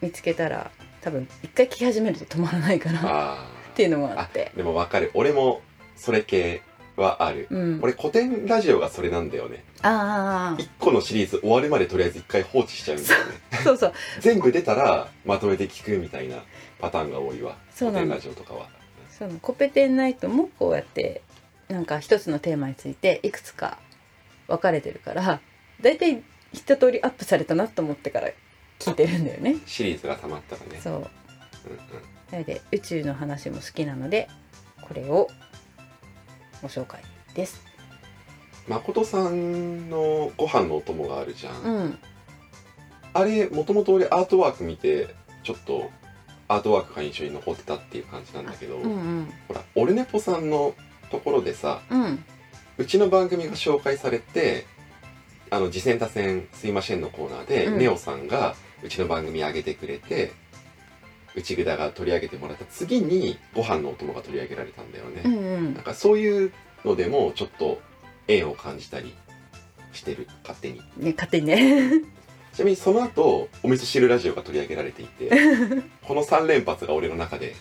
[0.00, 0.70] 見つけたら
[1.02, 3.00] 多分一回聞き始めると止まらないかな。
[3.00, 4.52] っあていうのもあって。
[4.56, 5.10] でもわかる。
[5.14, 5.62] 俺も
[5.96, 6.62] それ系
[7.00, 7.80] はある、うん。
[7.82, 9.64] 俺古典ラジオがそれなんだよね。
[9.82, 13.32] あ一個のシリーズ終わるまでとりあえず一回放置しちゃうんだよね。
[13.52, 13.92] あそうそう。
[14.20, 16.36] 全部出たらまとめて聞くみたいな
[16.78, 17.56] パターンが多いわ。
[17.76, 18.68] 古典ラジオとかは。
[19.10, 21.22] そのコペテンナイトもこうやって
[21.68, 23.78] なんか一つのテーマについていくつか
[24.48, 25.40] 分かれてるから
[25.80, 28.30] 大体一通りアップされたなと思ってから
[28.78, 29.56] 聞いてるんだよね。
[29.66, 30.80] シリーズがたまったらね。
[30.80, 30.94] そう。
[30.94, 31.08] うんうん。
[32.32, 34.28] なので宇宙の話も好きなので
[34.80, 35.28] これを
[36.62, 37.02] ご紹介
[37.34, 37.62] です。
[38.68, 41.98] 誠さんのご飯のお供があるじゃん、うん。
[43.12, 45.90] あれもともと俺アートワーク見てちょっと
[46.46, 49.32] アートワークが印象に残ってたっていう感じなんだけど、うんうん。
[49.48, 50.74] ほらオルネポさんの
[51.10, 52.24] ところでさうん。
[52.78, 54.66] うちの番組が紹介されて
[55.50, 57.78] あの次戦多戦すいませんのコーナーで、うん。
[57.78, 60.32] ネオさんがうちの番組上げてくれて
[61.34, 65.74] 内ぐだが取り上げてもらった次にご飯のお供が取り上げられたんだよね、うんうん。
[65.74, 66.52] なんかそういう
[66.84, 67.80] のでもちょっと
[68.28, 69.14] 縁を感じたり
[69.92, 70.80] してる勝手に。
[70.96, 71.90] ね勝手にね。
[72.52, 75.30] ちなみにその後お味噌汁ラジオが取り上げられていて
[76.02, 77.54] この3連発が俺の中で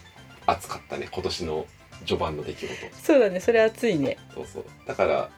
[0.48, 1.08] 熱かったね。
[1.12, 1.68] 今年の
[2.06, 2.74] 序盤の出来事。
[3.04, 3.40] そうだね。
[3.40, 4.18] それ熱いね。
[4.34, 4.66] そうそう。
[4.88, 5.30] だから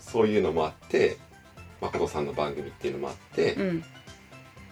[0.00, 1.18] そういうのもあって
[1.80, 3.84] 誠さんの番組っていうのもあって、うん。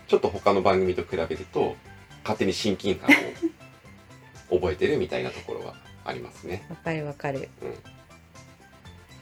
[0.08, 1.76] ちょっと他の番組と比べると
[2.22, 3.10] 勝手に親近感
[4.50, 6.64] を覚えてるみたいなところはありますね。
[6.70, 7.48] わかるわかる。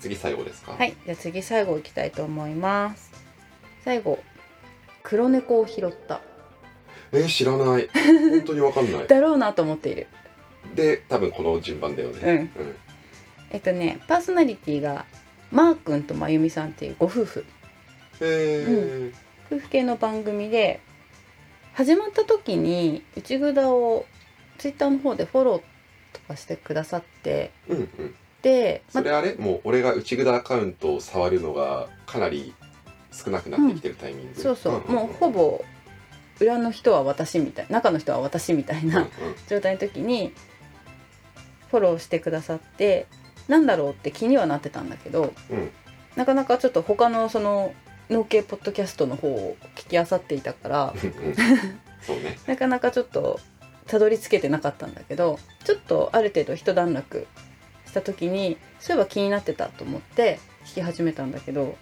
[0.01, 0.73] 次最後ですか？
[0.73, 0.95] はい。
[1.05, 3.11] じゃあ次最後いきたいと思います。
[3.85, 4.19] 最後
[5.03, 6.21] 黒猫を拾った。
[7.13, 7.89] えー知らない。
[7.93, 9.07] 本当にわかんない。
[9.09, 10.07] だろうなと思っている。
[10.75, 12.19] で多分この順番だよね。
[12.23, 12.63] うん。
[12.63, 12.77] うん。
[13.51, 15.05] えっとねパーソナリティが
[15.51, 17.45] マー君とまゆみさんっていうご夫婦。
[18.21, 19.15] えー。
[19.51, 20.81] 夫婦系の番組で
[21.81, 24.05] 始まった時に内ぐだを
[24.59, 25.59] ツイッターの方でフォロー
[26.13, 28.15] とかしてくださってうんうん。
[28.43, 29.35] で、まそれあれ？
[29.37, 32.53] もう俺が内札アカウントを触るのがかなり
[33.11, 35.65] 少なくなってきてるタイミング、そうそう、もうほぼ
[36.39, 39.09] 裏の人は私みたい中の人は私みたいな
[39.49, 40.35] 状態の時に
[41.71, 43.07] フォローしてくださって
[43.49, 45.71] なんだろうって気にはなってたんだけどうん。
[46.15, 47.73] なかなかちょっと他のその
[48.11, 50.95] 農系ポッドキャストの方を聞きあさっていたから
[52.47, 53.39] なかなかちょっと
[53.87, 57.27] たどり着けてなかったんだけどちょっとある程度一段落
[57.87, 61.77] した時にそういえば気になってたと思って聞き始めたんだけど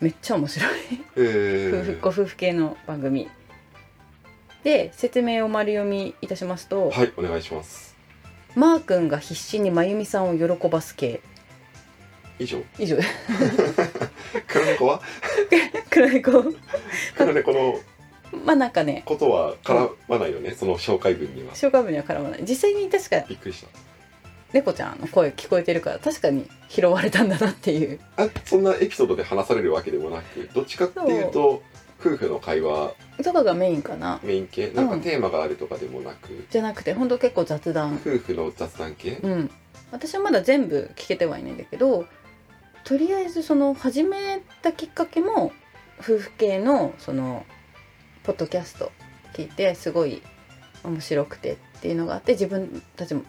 [0.00, 0.70] めっちゃ面白い。
[1.16, 3.28] え夫婦ご夫婦系の番組。
[4.62, 7.96] で説明を丸読みいたしますと、はいお願いします。
[8.54, 11.20] マー君が必死に真由美さんを喜ばす系
[12.38, 12.62] 以上。
[12.78, 12.96] 以上。
[14.46, 15.00] 黒猫は？
[15.90, 16.44] 黒猫。
[17.16, 17.80] 黒猫の
[18.44, 19.02] まあなんかね。
[19.06, 21.54] ことは絡まないよね、その紹介文には。
[21.54, 22.40] 紹介文には絡まない。
[22.42, 23.68] 実際に確かびっくりした。
[24.52, 28.00] 猫ちゃんの声聞こえてるから確かに拾われたんだなっていう。
[28.16, 31.62] あそんなエピソードで話されるわけでもなくどっちかっていうと
[32.00, 32.92] 夫婦の会話。
[33.22, 34.20] とかがメインかな。
[34.22, 34.70] メイン系？
[34.70, 37.96] なんかうんテーマがあるとかでもなく、じゃなくてほんと結構雑談。
[37.96, 39.50] 夫婦の雑談系、うん。
[39.90, 42.06] 私はまだ全部聞けてはいないんだけど
[42.88, 45.52] とりあえずその始めたきっかけも
[46.00, 47.44] 夫婦系のその
[48.22, 48.92] ポッドキャスト
[49.34, 50.22] 聞いてすごい
[50.82, 53.24] 面白くてっていうのがあって自分たちも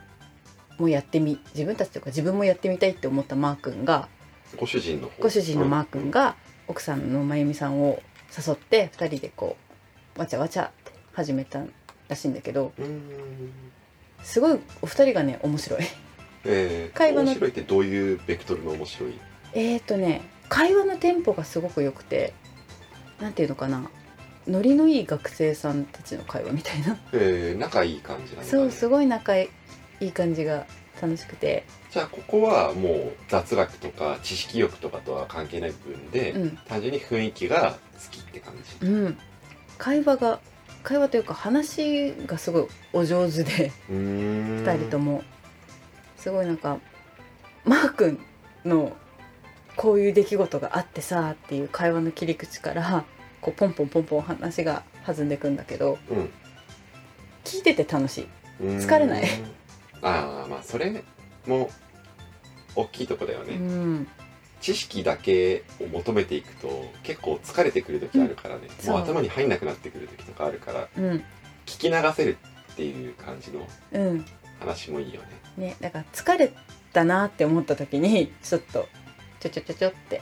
[0.77, 4.07] もやってみ自分たちというか自分もやってみたいって思ったマー君が
[4.55, 6.37] ご主人の方ご主人のマー君が
[6.69, 8.01] 奥さんのまゆみさんを
[8.47, 9.57] 誘って2人でこ
[10.15, 11.61] うわちゃわちゃって始めた
[12.07, 12.71] らしいんだけど
[14.23, 15.81] すごいお二人がね面白い。
[16.45, 19.19] えー、会話の面白いってどういうベクトルの面白い？
[19.53, 22.33] えーとね会話のテンポがすごく良くて
[23.19, 23.89] なんていうのかな
[24.47, 26.97] ノリのいい学生さんたちの会話みたいな。
[27.13, 29.49] えー、仲いい感じなんだ、ね、そうすごい仲い
[29.99, 30.65] い感じが
[31.01, 31.65] 楽しくて。
[31.91, 36.57] じゃあここはもう雑学とか知識欲とかとは関係ない部分で、うん。
[36.67, 38.85] 単純に雰囲気が好きって感じ。
[38.87, 39.17] うん。
[39.77, 40.39] 会話が
[40.81, 44.65] 会話というか話がすごいお上手でうーん。
[44.65, 45.23] 2人とも。
[46.17, 46.79] すごいなんか
[47.63, 48.19] マー君
[48.65, 48.93] の
[49.79, 53.05] こういう出来事があってさっていう会話の切り口から
[53.39, 56.29] こうポンポンポンポン話が弾んでいくんだけどうん。
[57.45, 58.27] 聞いてて楽しい。
[58.61, 59.23] 疲れない？
[60.01, 61.01] ああまあそれ
[61.47, 61.69] も
[62.75, 64.07] 大きいとこだよね、うん。
[64.59, 68.97] 知識だけを求めていくと結構疲れてくる時あるからね、そう。
[68.97, 71.23] もう頭に入んなくなってくる時とかあるからうん。
[71.65, 72.37] 聞き流せる
[72.73, 74.25] っていう感じのうん。
[74.59, 75.27] 話もいいよね。
[75.69, 76.51] ねだから疲れ
[76.91, 78.89] たなって思った時にちょっと
[79.39, 80.21] ちょちょちょちょって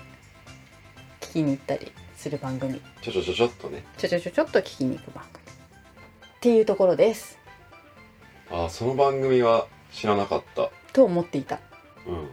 [1.21, 2.79] 聞きに行ったりする番組。
[3.01, 3.83] ちょちょちょちょっとね。
[3.97, 7.39] ちょちょちょちょっと聞きに行く番組っていうところです。
[8.51, 10.69] ああその番組は知らなかった。
[10.93, 11.59] と思っていた。
[12.05, 12.29] うん。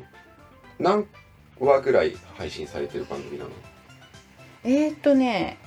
[0.78, 1.06] 何
[1.58, 3.50] 話ぐらい配信されてる番組なの？
[4.64, 5.58] えーとね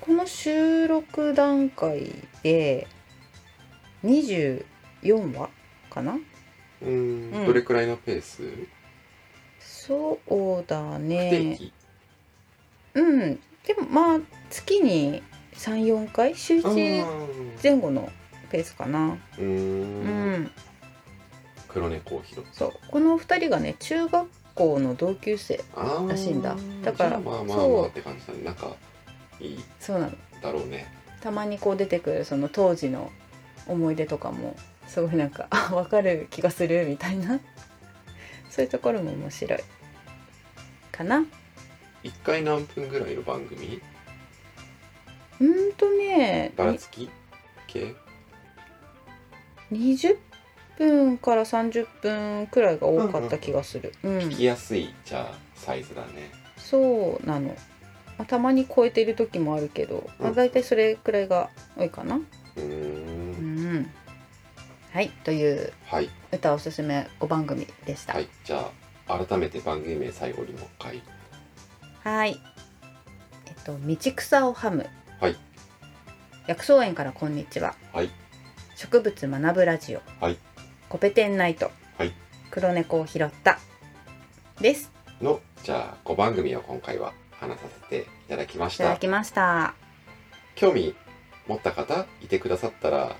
[0.00, 2.10] この収録段階
[2.42, 2.86] で
[4.04, 4.64] 24
[5.34, 5.48] 話
[5.88, 6.12] かな？
[6.12, 7.32] うーん。
[7.32, 7.46] うん。
[7.46, 8.42] どれくらいのペース、
[9.86, 11.56] そうだね。
[11.58, 11.72] 期？
[12.94, 13.40] うん。
[13.66, 14.20] でもまあ
[14.50, 15.22] 月に
[15.54, 16.34] 34回？
[16.34, 17.04] 週あ1ー。
[17.62, 18.10] 前後の
[18.50, 19.18] ペースかな。
[19.38, 20.32] うーうん。
[20.44, 20.50] ん
[21.68, 22.46] 黒猫を拾って。
[22.52, 22.72] そう。
[22.90, 25.62] この2人がね中学校の同級生
[26.08, 26.56] らしいんだ。
[26.82, 28.42] だからまあまあまあって感じだね。
[28.44, 28.74] なんか
[29.40, 30.12] いいそうなの。
[30.40, 30.86] だろうね。
[31.20, 33.10] たまにこう出てくるその当時の
[33.66, 34.54] 思い出とかも
[34.86, 37.40] すごいなんか あ分かる気がするみたいな
[38.54, 39.60] そういうところも面白い。
[40.92, 41.24] かな？
[42.04, 43.82] 一回何分ぐらいの番組？
[45.40, 47.10] うーんとねばらつき
[47.66, 47.96] 系？
[49.72, 50.16] に20
[50.78, 53.92] 分から30分くらいが多かった気がする。
[54.04, 56.30] うん、聞きやすいじゃあサイズだね。
[56.56, 57.54] そうなの、ま
[58.18, 60.36] あたまに超えてる時もあるけど、まあ、うん。
[60.36, 62.20] 大体それくらいが多いかな。
[62.56, 63.23] うん
[64.94, 66.08] はいというはい。
[66.30, 68.12] 歌おすすめ5番組でした。
[68.12, 68.70] はいじゃ
[69.08, 71.02] あ改めて番組名最後にもう一回。
[72.04, 72.40] はい。
[73.46, 74.86] えっと道草をはむ。
[75.20, 75.36] はい。
[76.46, 77.74] 薬草園からこんにちは。
[77.92, 78.10] はい。
[78.76, 80.02] 植物学ぶラジオ。
[80.20, 80.38] はい。
[80.88, 81.72] コペテンナイト。
[81.98, 82.12] はい。
[82.52, 83.58] 黒猫を拾った。
[84.60, 84.92] です。
[85.20, 88.84] のじゃあ5番組を今回は話させていただきました。
[88.84, 89.74] いただきました。
[90.54, 90.94] 興味
[91.48, 93.16] 持った方いてくださったら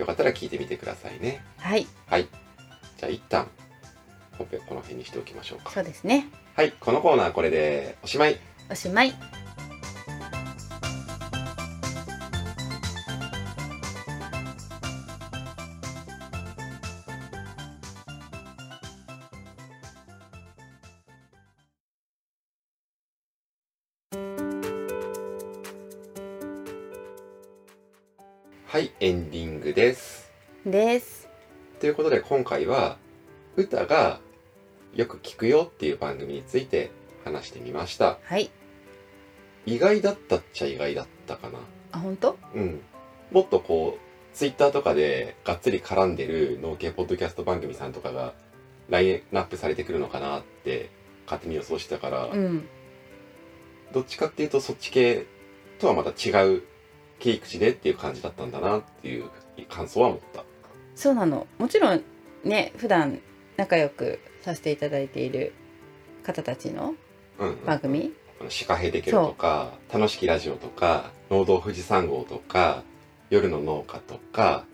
[0.00, 1.44] よかったら聞いてみてくださいね。
[1.58, 1.86] はい。
[2.06, 2.26] はい。
[2.96, 3.46] じゃあ一旦
[4.38, 5.70] 本編この辺にしておきましょうか。
[5.70, 6.26] そうですね。
[6.56, 6.72] はい。
[6.72, 8.38] このコーナーこれでおしまい。
[8.70, 9.14] おしまい
[28.70, 30.30] はいエンディングです。
[30.64, 31.28] です。
[31.80, 32.98] ということで今回は
[33.56, 34.20] 歌が
[34.94, 36.92] よく聞くよっていう番組について
[37.24, 38.20] 話してみました。
[38.22, 38.48] はい。
[39.66, 41.58] 意外だったっちゃ意外だったかな。
[41.90, 42.38] あ本当？
[42.54, 42.80] うん。
[43.32, 48.34] もっとこうツイッターとかでがっつり絡んでる農系ポッドキャスト番組さんとかが
[48.88, 50.90] ラインナップされてくるのかなって
[51.26, 52.68] 勝手に予想してたから、うん。
[53.92, 55.26] どっちかっていうとそっち系
[55.80, 56.62] とはまた違う
[57.20, 59.30] 切り口でっていう感じだったんだなっていう
[59.68, 60.44] 感想は持った。
[60.96, 61.46] そうなの。
[61.58, 62.02] もちろん
[62.42, 63.20] ね普段
[63.56, 65.52] 仲良くさせていただいている
[66.24, 66.94] 方たちの
[67.38, 68.12] うん、うん、番組。
[68.40, 72.82] あのシカヘデケロとか楽しきラジオとか農道富士山号とか
[73.28, 74.64] 夜の農家とか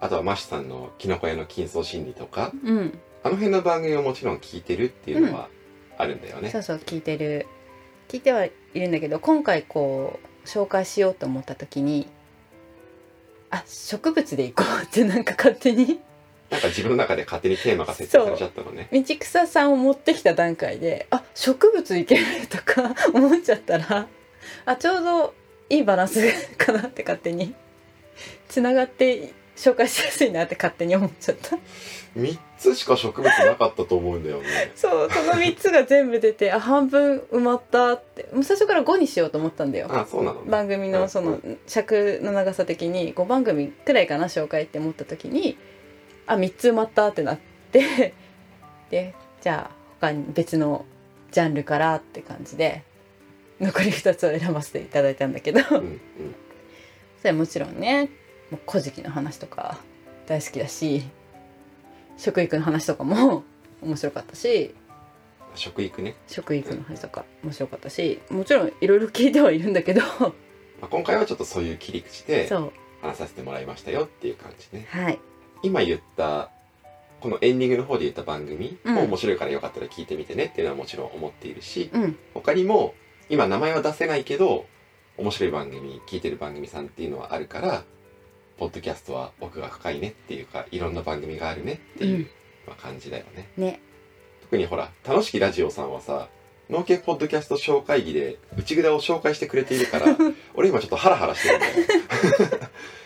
[0.00, 2.98] あとはマシさんのキノコ屋の金層心理とかうん。
[3.22, 5.48] あの辺の番組をもちろん聞いてるっていうのは
[5.96, 7.46] あるんだよね、そうそう聞いてる。
[8.08, 12.08] 聞いてはいるんだけど今回こう紹介しようと思った時に
[13.50, 16.00] あ植物でいこうってなんか勝手に。
[16.50, 18.88] なんか自分の中で勝手にテーマが設定されちゃったのね。
[18.92, 24.06] 道草さんを持ってきた段階であ植物いけるとか 思っちゃったら
[24.66, 25.34] あちょうど
[25.70, 26.20] いいバランス
[26.56, 27.54] かなって勝手に。
[28.48, 31.56] つながって紹介しやすいなって勝手に思っちゃった。
[32.16, 34.72] 3つしか植物なかったと思うんだよね。
[34.74, 38.28] そうこの3つが全部出てあ半分埋まったって。
[38.32, 39.88] もう最初から5にしようと思ったんだよ。
[39.90, 40.50] あそうなのね。
[40.50, 45.56] 番組のその尺の長さ的に5番組くらいかな紹介って思った時に
[46.26, 47.38] あ3つ埋まったってなっ
[47.72, 48.14] て。
[48.90, 50.84] でじゃあ他に別の
[51.32, 52.82] ジャンルからって感じで
[53.60, 55.60] 残り2つを選ばせていただいたんだけど。
[55.60, 56.00] そうんうん。
[57.24, 58.08] れはもちろんね
[58.54, 59.78] もう古事記の話とか
[60.26, 61.02] 大好きだし
[62.16, 63.42] 食育の話とかも
[63.82, 64.72] 面白かったし
[65.56, 70.00] 食育ね、食育の話とか面白かったしもちろんいろいろ聞いてはいるんだけど
[70.80, 72.48] まあ、今回はちょっとそういう切り口で
[73.02, 74.86] 話させてもらいましたよっていう感じね。
[74.90, 75.18] はい。
[75.62, 76.50] 今言った
[77.20, 78.94] このエンディングの方で言った番組うん。
[78.94, 82.18] も面白いからよかったら聞いてみてねっていうのはもちろん思っているし、うん。
[82.34, 82.94] 他にも
[83.28, 84.66] 今名前は出せないけど
[85.16, 87.84] 面白い番組聞いてる番組さんっていうのはあるから
[88.58, 92.28] ポッドキャストは奥が深いねっていうかいろんな番組があるねっていう、うん。
[92.66, 93.48] まあ、感じだよね。
[93.56, 93.80] ね。
[94.42, 96.28] 特にほら楽しきラジオさんはさ
[96.70, 100.16] 農系ポッドキャスト紹介議で内札を紹介してくれているから
[100.54, 101.74] 俺今ちょっとハラハラしてるんだよ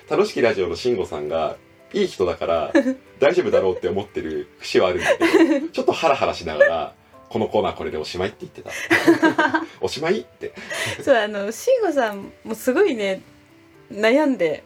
[0.09, 1.57] 楽しきラジオの慎吾さんが
[1.93, 2.73] いい人だから
[3.19, 6.95] 大丈夫だろうって思ってる節はあるんだけどちょっとハラハラしながら
[7.29, 8.71] このコーナーこれでおしまいって言ってた。
[9.83, 10.53] おしまいって。
[11.03, 13.21] そうあの慎吾さんもすごいね
[13.93, 14.63] 悩んで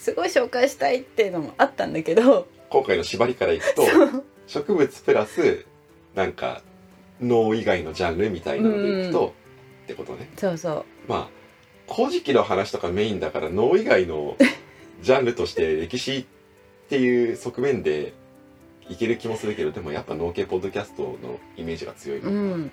[0.00, 2.48] すごい紹介したいっていうのもあったんだけど。
[2.70, 3.82] 今回の縛りからいくと
[4.46, 5.66] 植物プラス
[6.14, 6.62] なんか
[7.20, 9.34] 脳以外のジャンルみたいなのでいくと、
[9.84, 10.30] ってことね。
[10.38, 10.84] そうそう。
[11.06, 11.28] ま
[11.88, 14.36] あ古事記の話とかメインだから脳以外の
[15.02, 16.24] ジャンルとして 歴史っ
[16.88, 18.14] ていう側面で
[18.88, 22.70] いける気もするけどでもやっぱ農系ポッドキャストのイメージが強いかうら、ん。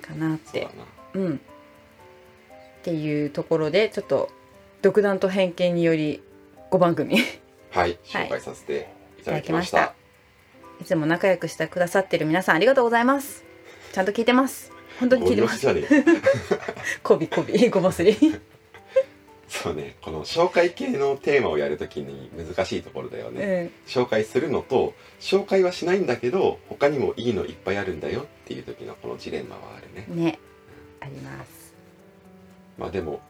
[0.00, 0.68] かなって。
[1.14, 1.34] うん。
[1.34, 4.30] っていうところでちょっと
[4.80, 6.22] 独断と偏見により
[6.70, 7.18] 5番組。
[7.18, 7.22] い
[7.70, 7.98] はい。
[8.04, 8.88] 紹介させて
[9.20, 9.94] いただきました,、いただ
[10.80, 13.44] きつも仲良くしてくださってる皆さんありがとうございます。
[13.92, 14.72] ちゃんと聞いてます。
[15.00, 15.66] 本当に聞いてます。
[17.02, 18.10] こびこびごますり。
[18.10, 18.58] え
[19.48, 23.70] そうねこの紹介系のテーマをやるときに難しいところだようね、ん。
[23.86, 30.22] 紹介するのと紹介はしないんだけど他にもいいのいっぱいあるんだよっていう時のこのジレンマはあるね。
[30.22, 30.38] ね
[31.00, 31.74] あります。
[32.76, 33.20] まあでも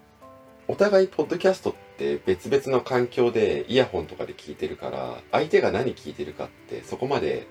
[0.70, 7.46] お互いポッドキャストって別々の環境でイヤホンとかで聞いてるから相手が何聞いてるかってそこまで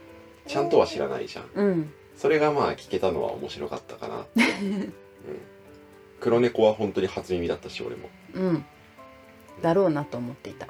[0.46, 1.50] ちゃんとは知らないじゃん。
[1.56, 1.94] うん。
[2.16, 4.94] それがまあ聞けたのは面白かったかな うん、
[6.20, 8.10] 黒猫は本当に初耳だったし俺も。
[8.36, 8.66] うん。
[9.64, 10.68] だろうなと思っていた。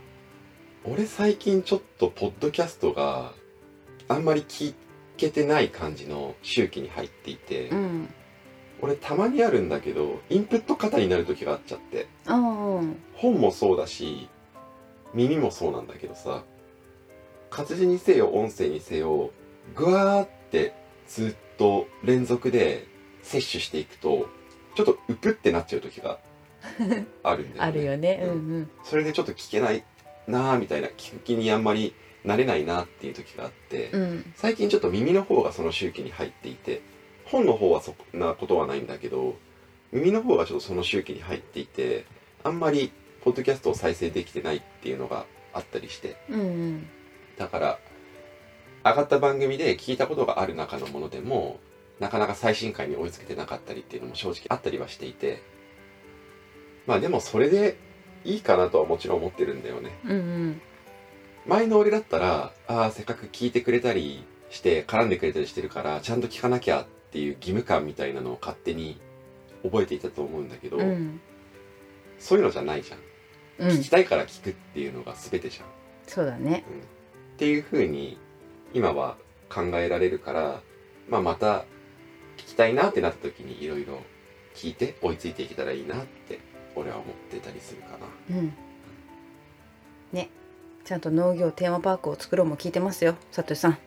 [0.86, 3.34] 俺最近ちょっとポッドキャストが
[4.08, 4.74] あんまり聞
[5.18, 8.14] けてない感じの周期に入っていて、うん
[8.82, 12.08] 俺たまにあるんだけどインプット過多になる時があっちゃって。
[13.14, 14.30] 本もそうだし
[15.14, 16.44] 耳もそうなんだけどさ
[17.50, 19.32] 活字にせよ音声にせよ
[19.76, 20.74] ぐわーって
[21.08, 22.86] ずっと連続で
[23.24, 24.30] 摂取していくと
[24.76, 26.20] ちょっとうぷってなっちゃう時が
[27.24, 27.62] あるんだよね。
[27.62, 28.20] あるよね。
[28.24, 28.70] うんうん。
[28.84, 29.84] それでちょっと聞けない
[30.28, 34.34] なーみたいな聞く気にあんまりなれないなっていう時があって、うん。
[34.36, 36.82] 最近ちょっと耳の方がその周期に入っていて
[37.32, 39.36] 本の方はそんなことはないんだけど
[39.92, 42.06] 耳の方がちょっとその周期に入っていて
[42.44, 42.92] あんまり
[43.24, 46.16] ポッドキャストを再生できてないっていうのがあったりして。
[46.30, 46.90] うんうん。
[47.38, 47.80] だから
[48.84, 51.60] 上がった番組で聞いたことがある中のものでも
[52.00, 55.42] なかなか最新回に追いつけてなかったりっていうのも正直あったりはしていて。
[56.86, 57.78] まあでもそれで
[58.24, 60.00] いいかなとはもちろん思ってるんだよね。
[60.06, 60.62] うんうん。
[61.46, 69.00] 前の俺だったらああせっかく聞いてくれたりして絡んでくれたりしてるからちゃんと聞かなきゃっていう義務感みたいなのを勝手に
[69.64, 71.20] 覚えていたと思うんだけど、うん。
[72.20, 73.78] そういうのじゃないじゃん、うん。
[73.78, 75.66] 聞きたいから聞くっていうのが全てじゃん、
[76.08, 76.64] そうだね。
[76.70, 76.80] うん。
[76.80, 76.84] っ
[77.38, 78.18] ていう風に
[78.74, 79.18] 今は
[79.50, 80.62] 考えられるから、
[81.10, 81.66] まあ、また
[82.38, 84.02] 聞きたいなってなった時にいろいろ
[84.56, 86.40] 聞いて追いついていけたらいいなって
[86.76, 88.36] 俺は思ってたりするかな。
[88.38, 88.54] うん。
[90.12, 90.30] ね。
[90.88, 93.78] ちゃんと農業テーマパークを作ろうも聞いてますよさとしさん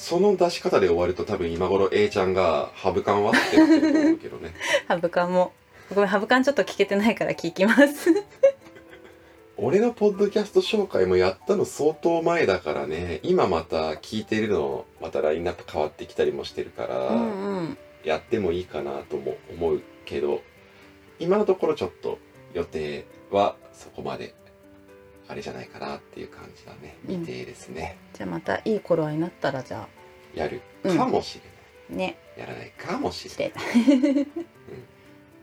[0.00, 4.54] その出し方で終わると多分今頃 A ちゃんがハブカンはってなってると思うけどね。
[4.88, 5.52] ハブカンも。
[5.94, 8.10] ごめんハブカンちょっと聞けてないから聞きます。
[9.58, 13.20] 俺のポッドキャスト紹介もやったの相当前だからね。
[13.22, 17.78] 今また聞いてるのまたラインナップ変わってきたりもしてるから、うんうん。
[18.02, 20.40] やってもいいかなとも思うけど
[21.18, 22.18] 今のところちょっと
[22.54, 24.34] 予定はそこまで
[25.30, 26.96] あれじゃないかなっていう感じだね。
[27.08, 27.20] うん。
[27.20, 29.86] 未定ですね、じゃあまたいい頃合いになったらじゃ
[30.34, 31.40] やるかもし
[31.88, 32.18] れない、あね。
[32.36, 34.14] やらないかもししれない。
[34.14, 34.24] て。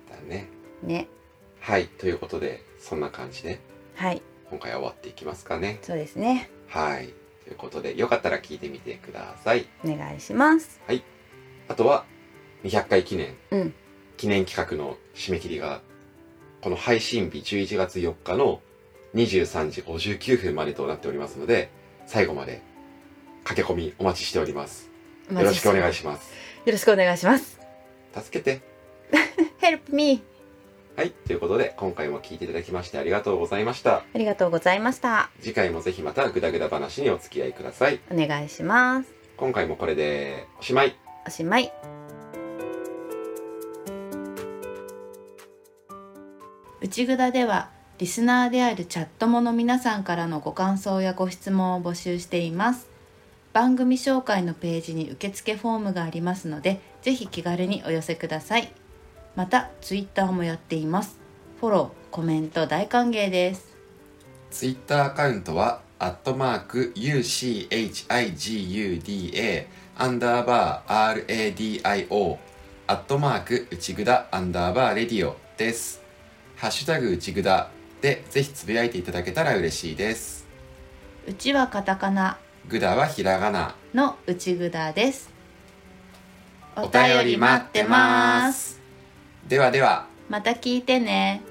[0.10, 0.48] だね。
[0.84, 1.08] ね。
[1.62, 1.88] はい。
[1.88, 3.60] ということでそんな感じで。
[3.96, 4.22] はい。
[4.50, 5.80] 今回は終わっていきますかね。
[5.82, 6.50] そうですね。
[6.68, 7.14] はい。
[7.46, 9.68] ということでよかったら聞いてみてください。
[9.86, 10.82] お願いします。
[11.70, 12.06] あとは
[12.66, 13.74] 200回記念、うん。
[14.18, 15.82] 記念企画の締め切りが
[16.62, 18.62] この配信日11月4日の
[19.18, 21.70] 23時59分までとなっておりますので
[22.06, 22.62] 最後まで
[23.44, 24.90] 駆け込みお待ちしております。
[25.32, 26.32] よろしくお願いしします。
[26.66, 27.60] よろしくお願いします。
[28.14, 28.62] 助けて。
[29.62, 30.22] Help me.
[30.96, 33.98] はいということで今回も聞いていただきましてありがとうございました。
[33.98, 35.30] ありがとうございました。
[35.42, 38.00] 次回もぜひまたグダグダ話にお付き合いください。
[38.12, 39.14] お願いします。
[39.38, 40.96] 今回もこれでおしまい。
[41.26, 41.72] おしまい。
[46.82, 52.88] 内ぐだではリスナーであるチャットモの皆さんからのご感想やご質問を募集しています。
[53.54, 58.72] 番組紹介のページに受付フォームがありますのでぜひ気軽にお寄せください。
[59.36, 61.18] またツイッターもやっています。
[61.60, 63.76] フォローコメント大歓迎です。
[64.52, 67.68] ツイッターアカウントは、アットマーク UCHIGUDA
[69.98, 72.38] アンダーバー RADIO
[72.86, 76.04] アットマーク内ぐだアンダーバーレディオです。
[76.58, 77.72] ハッシュタグ内ぐだ
[78.02, 80.46] でぜひつぶやいていただけたら嬉しいです。
[81.28, 82.38] うちはカタカナ
[82.68, 83.76] ぐだはひらがな。
[83.94, 85.30] の内ぐだです
[86.76, 88.80] お便り待ってます。
[89.48, 90.06] ではでは。
[90.30, 91.42] また聞いてね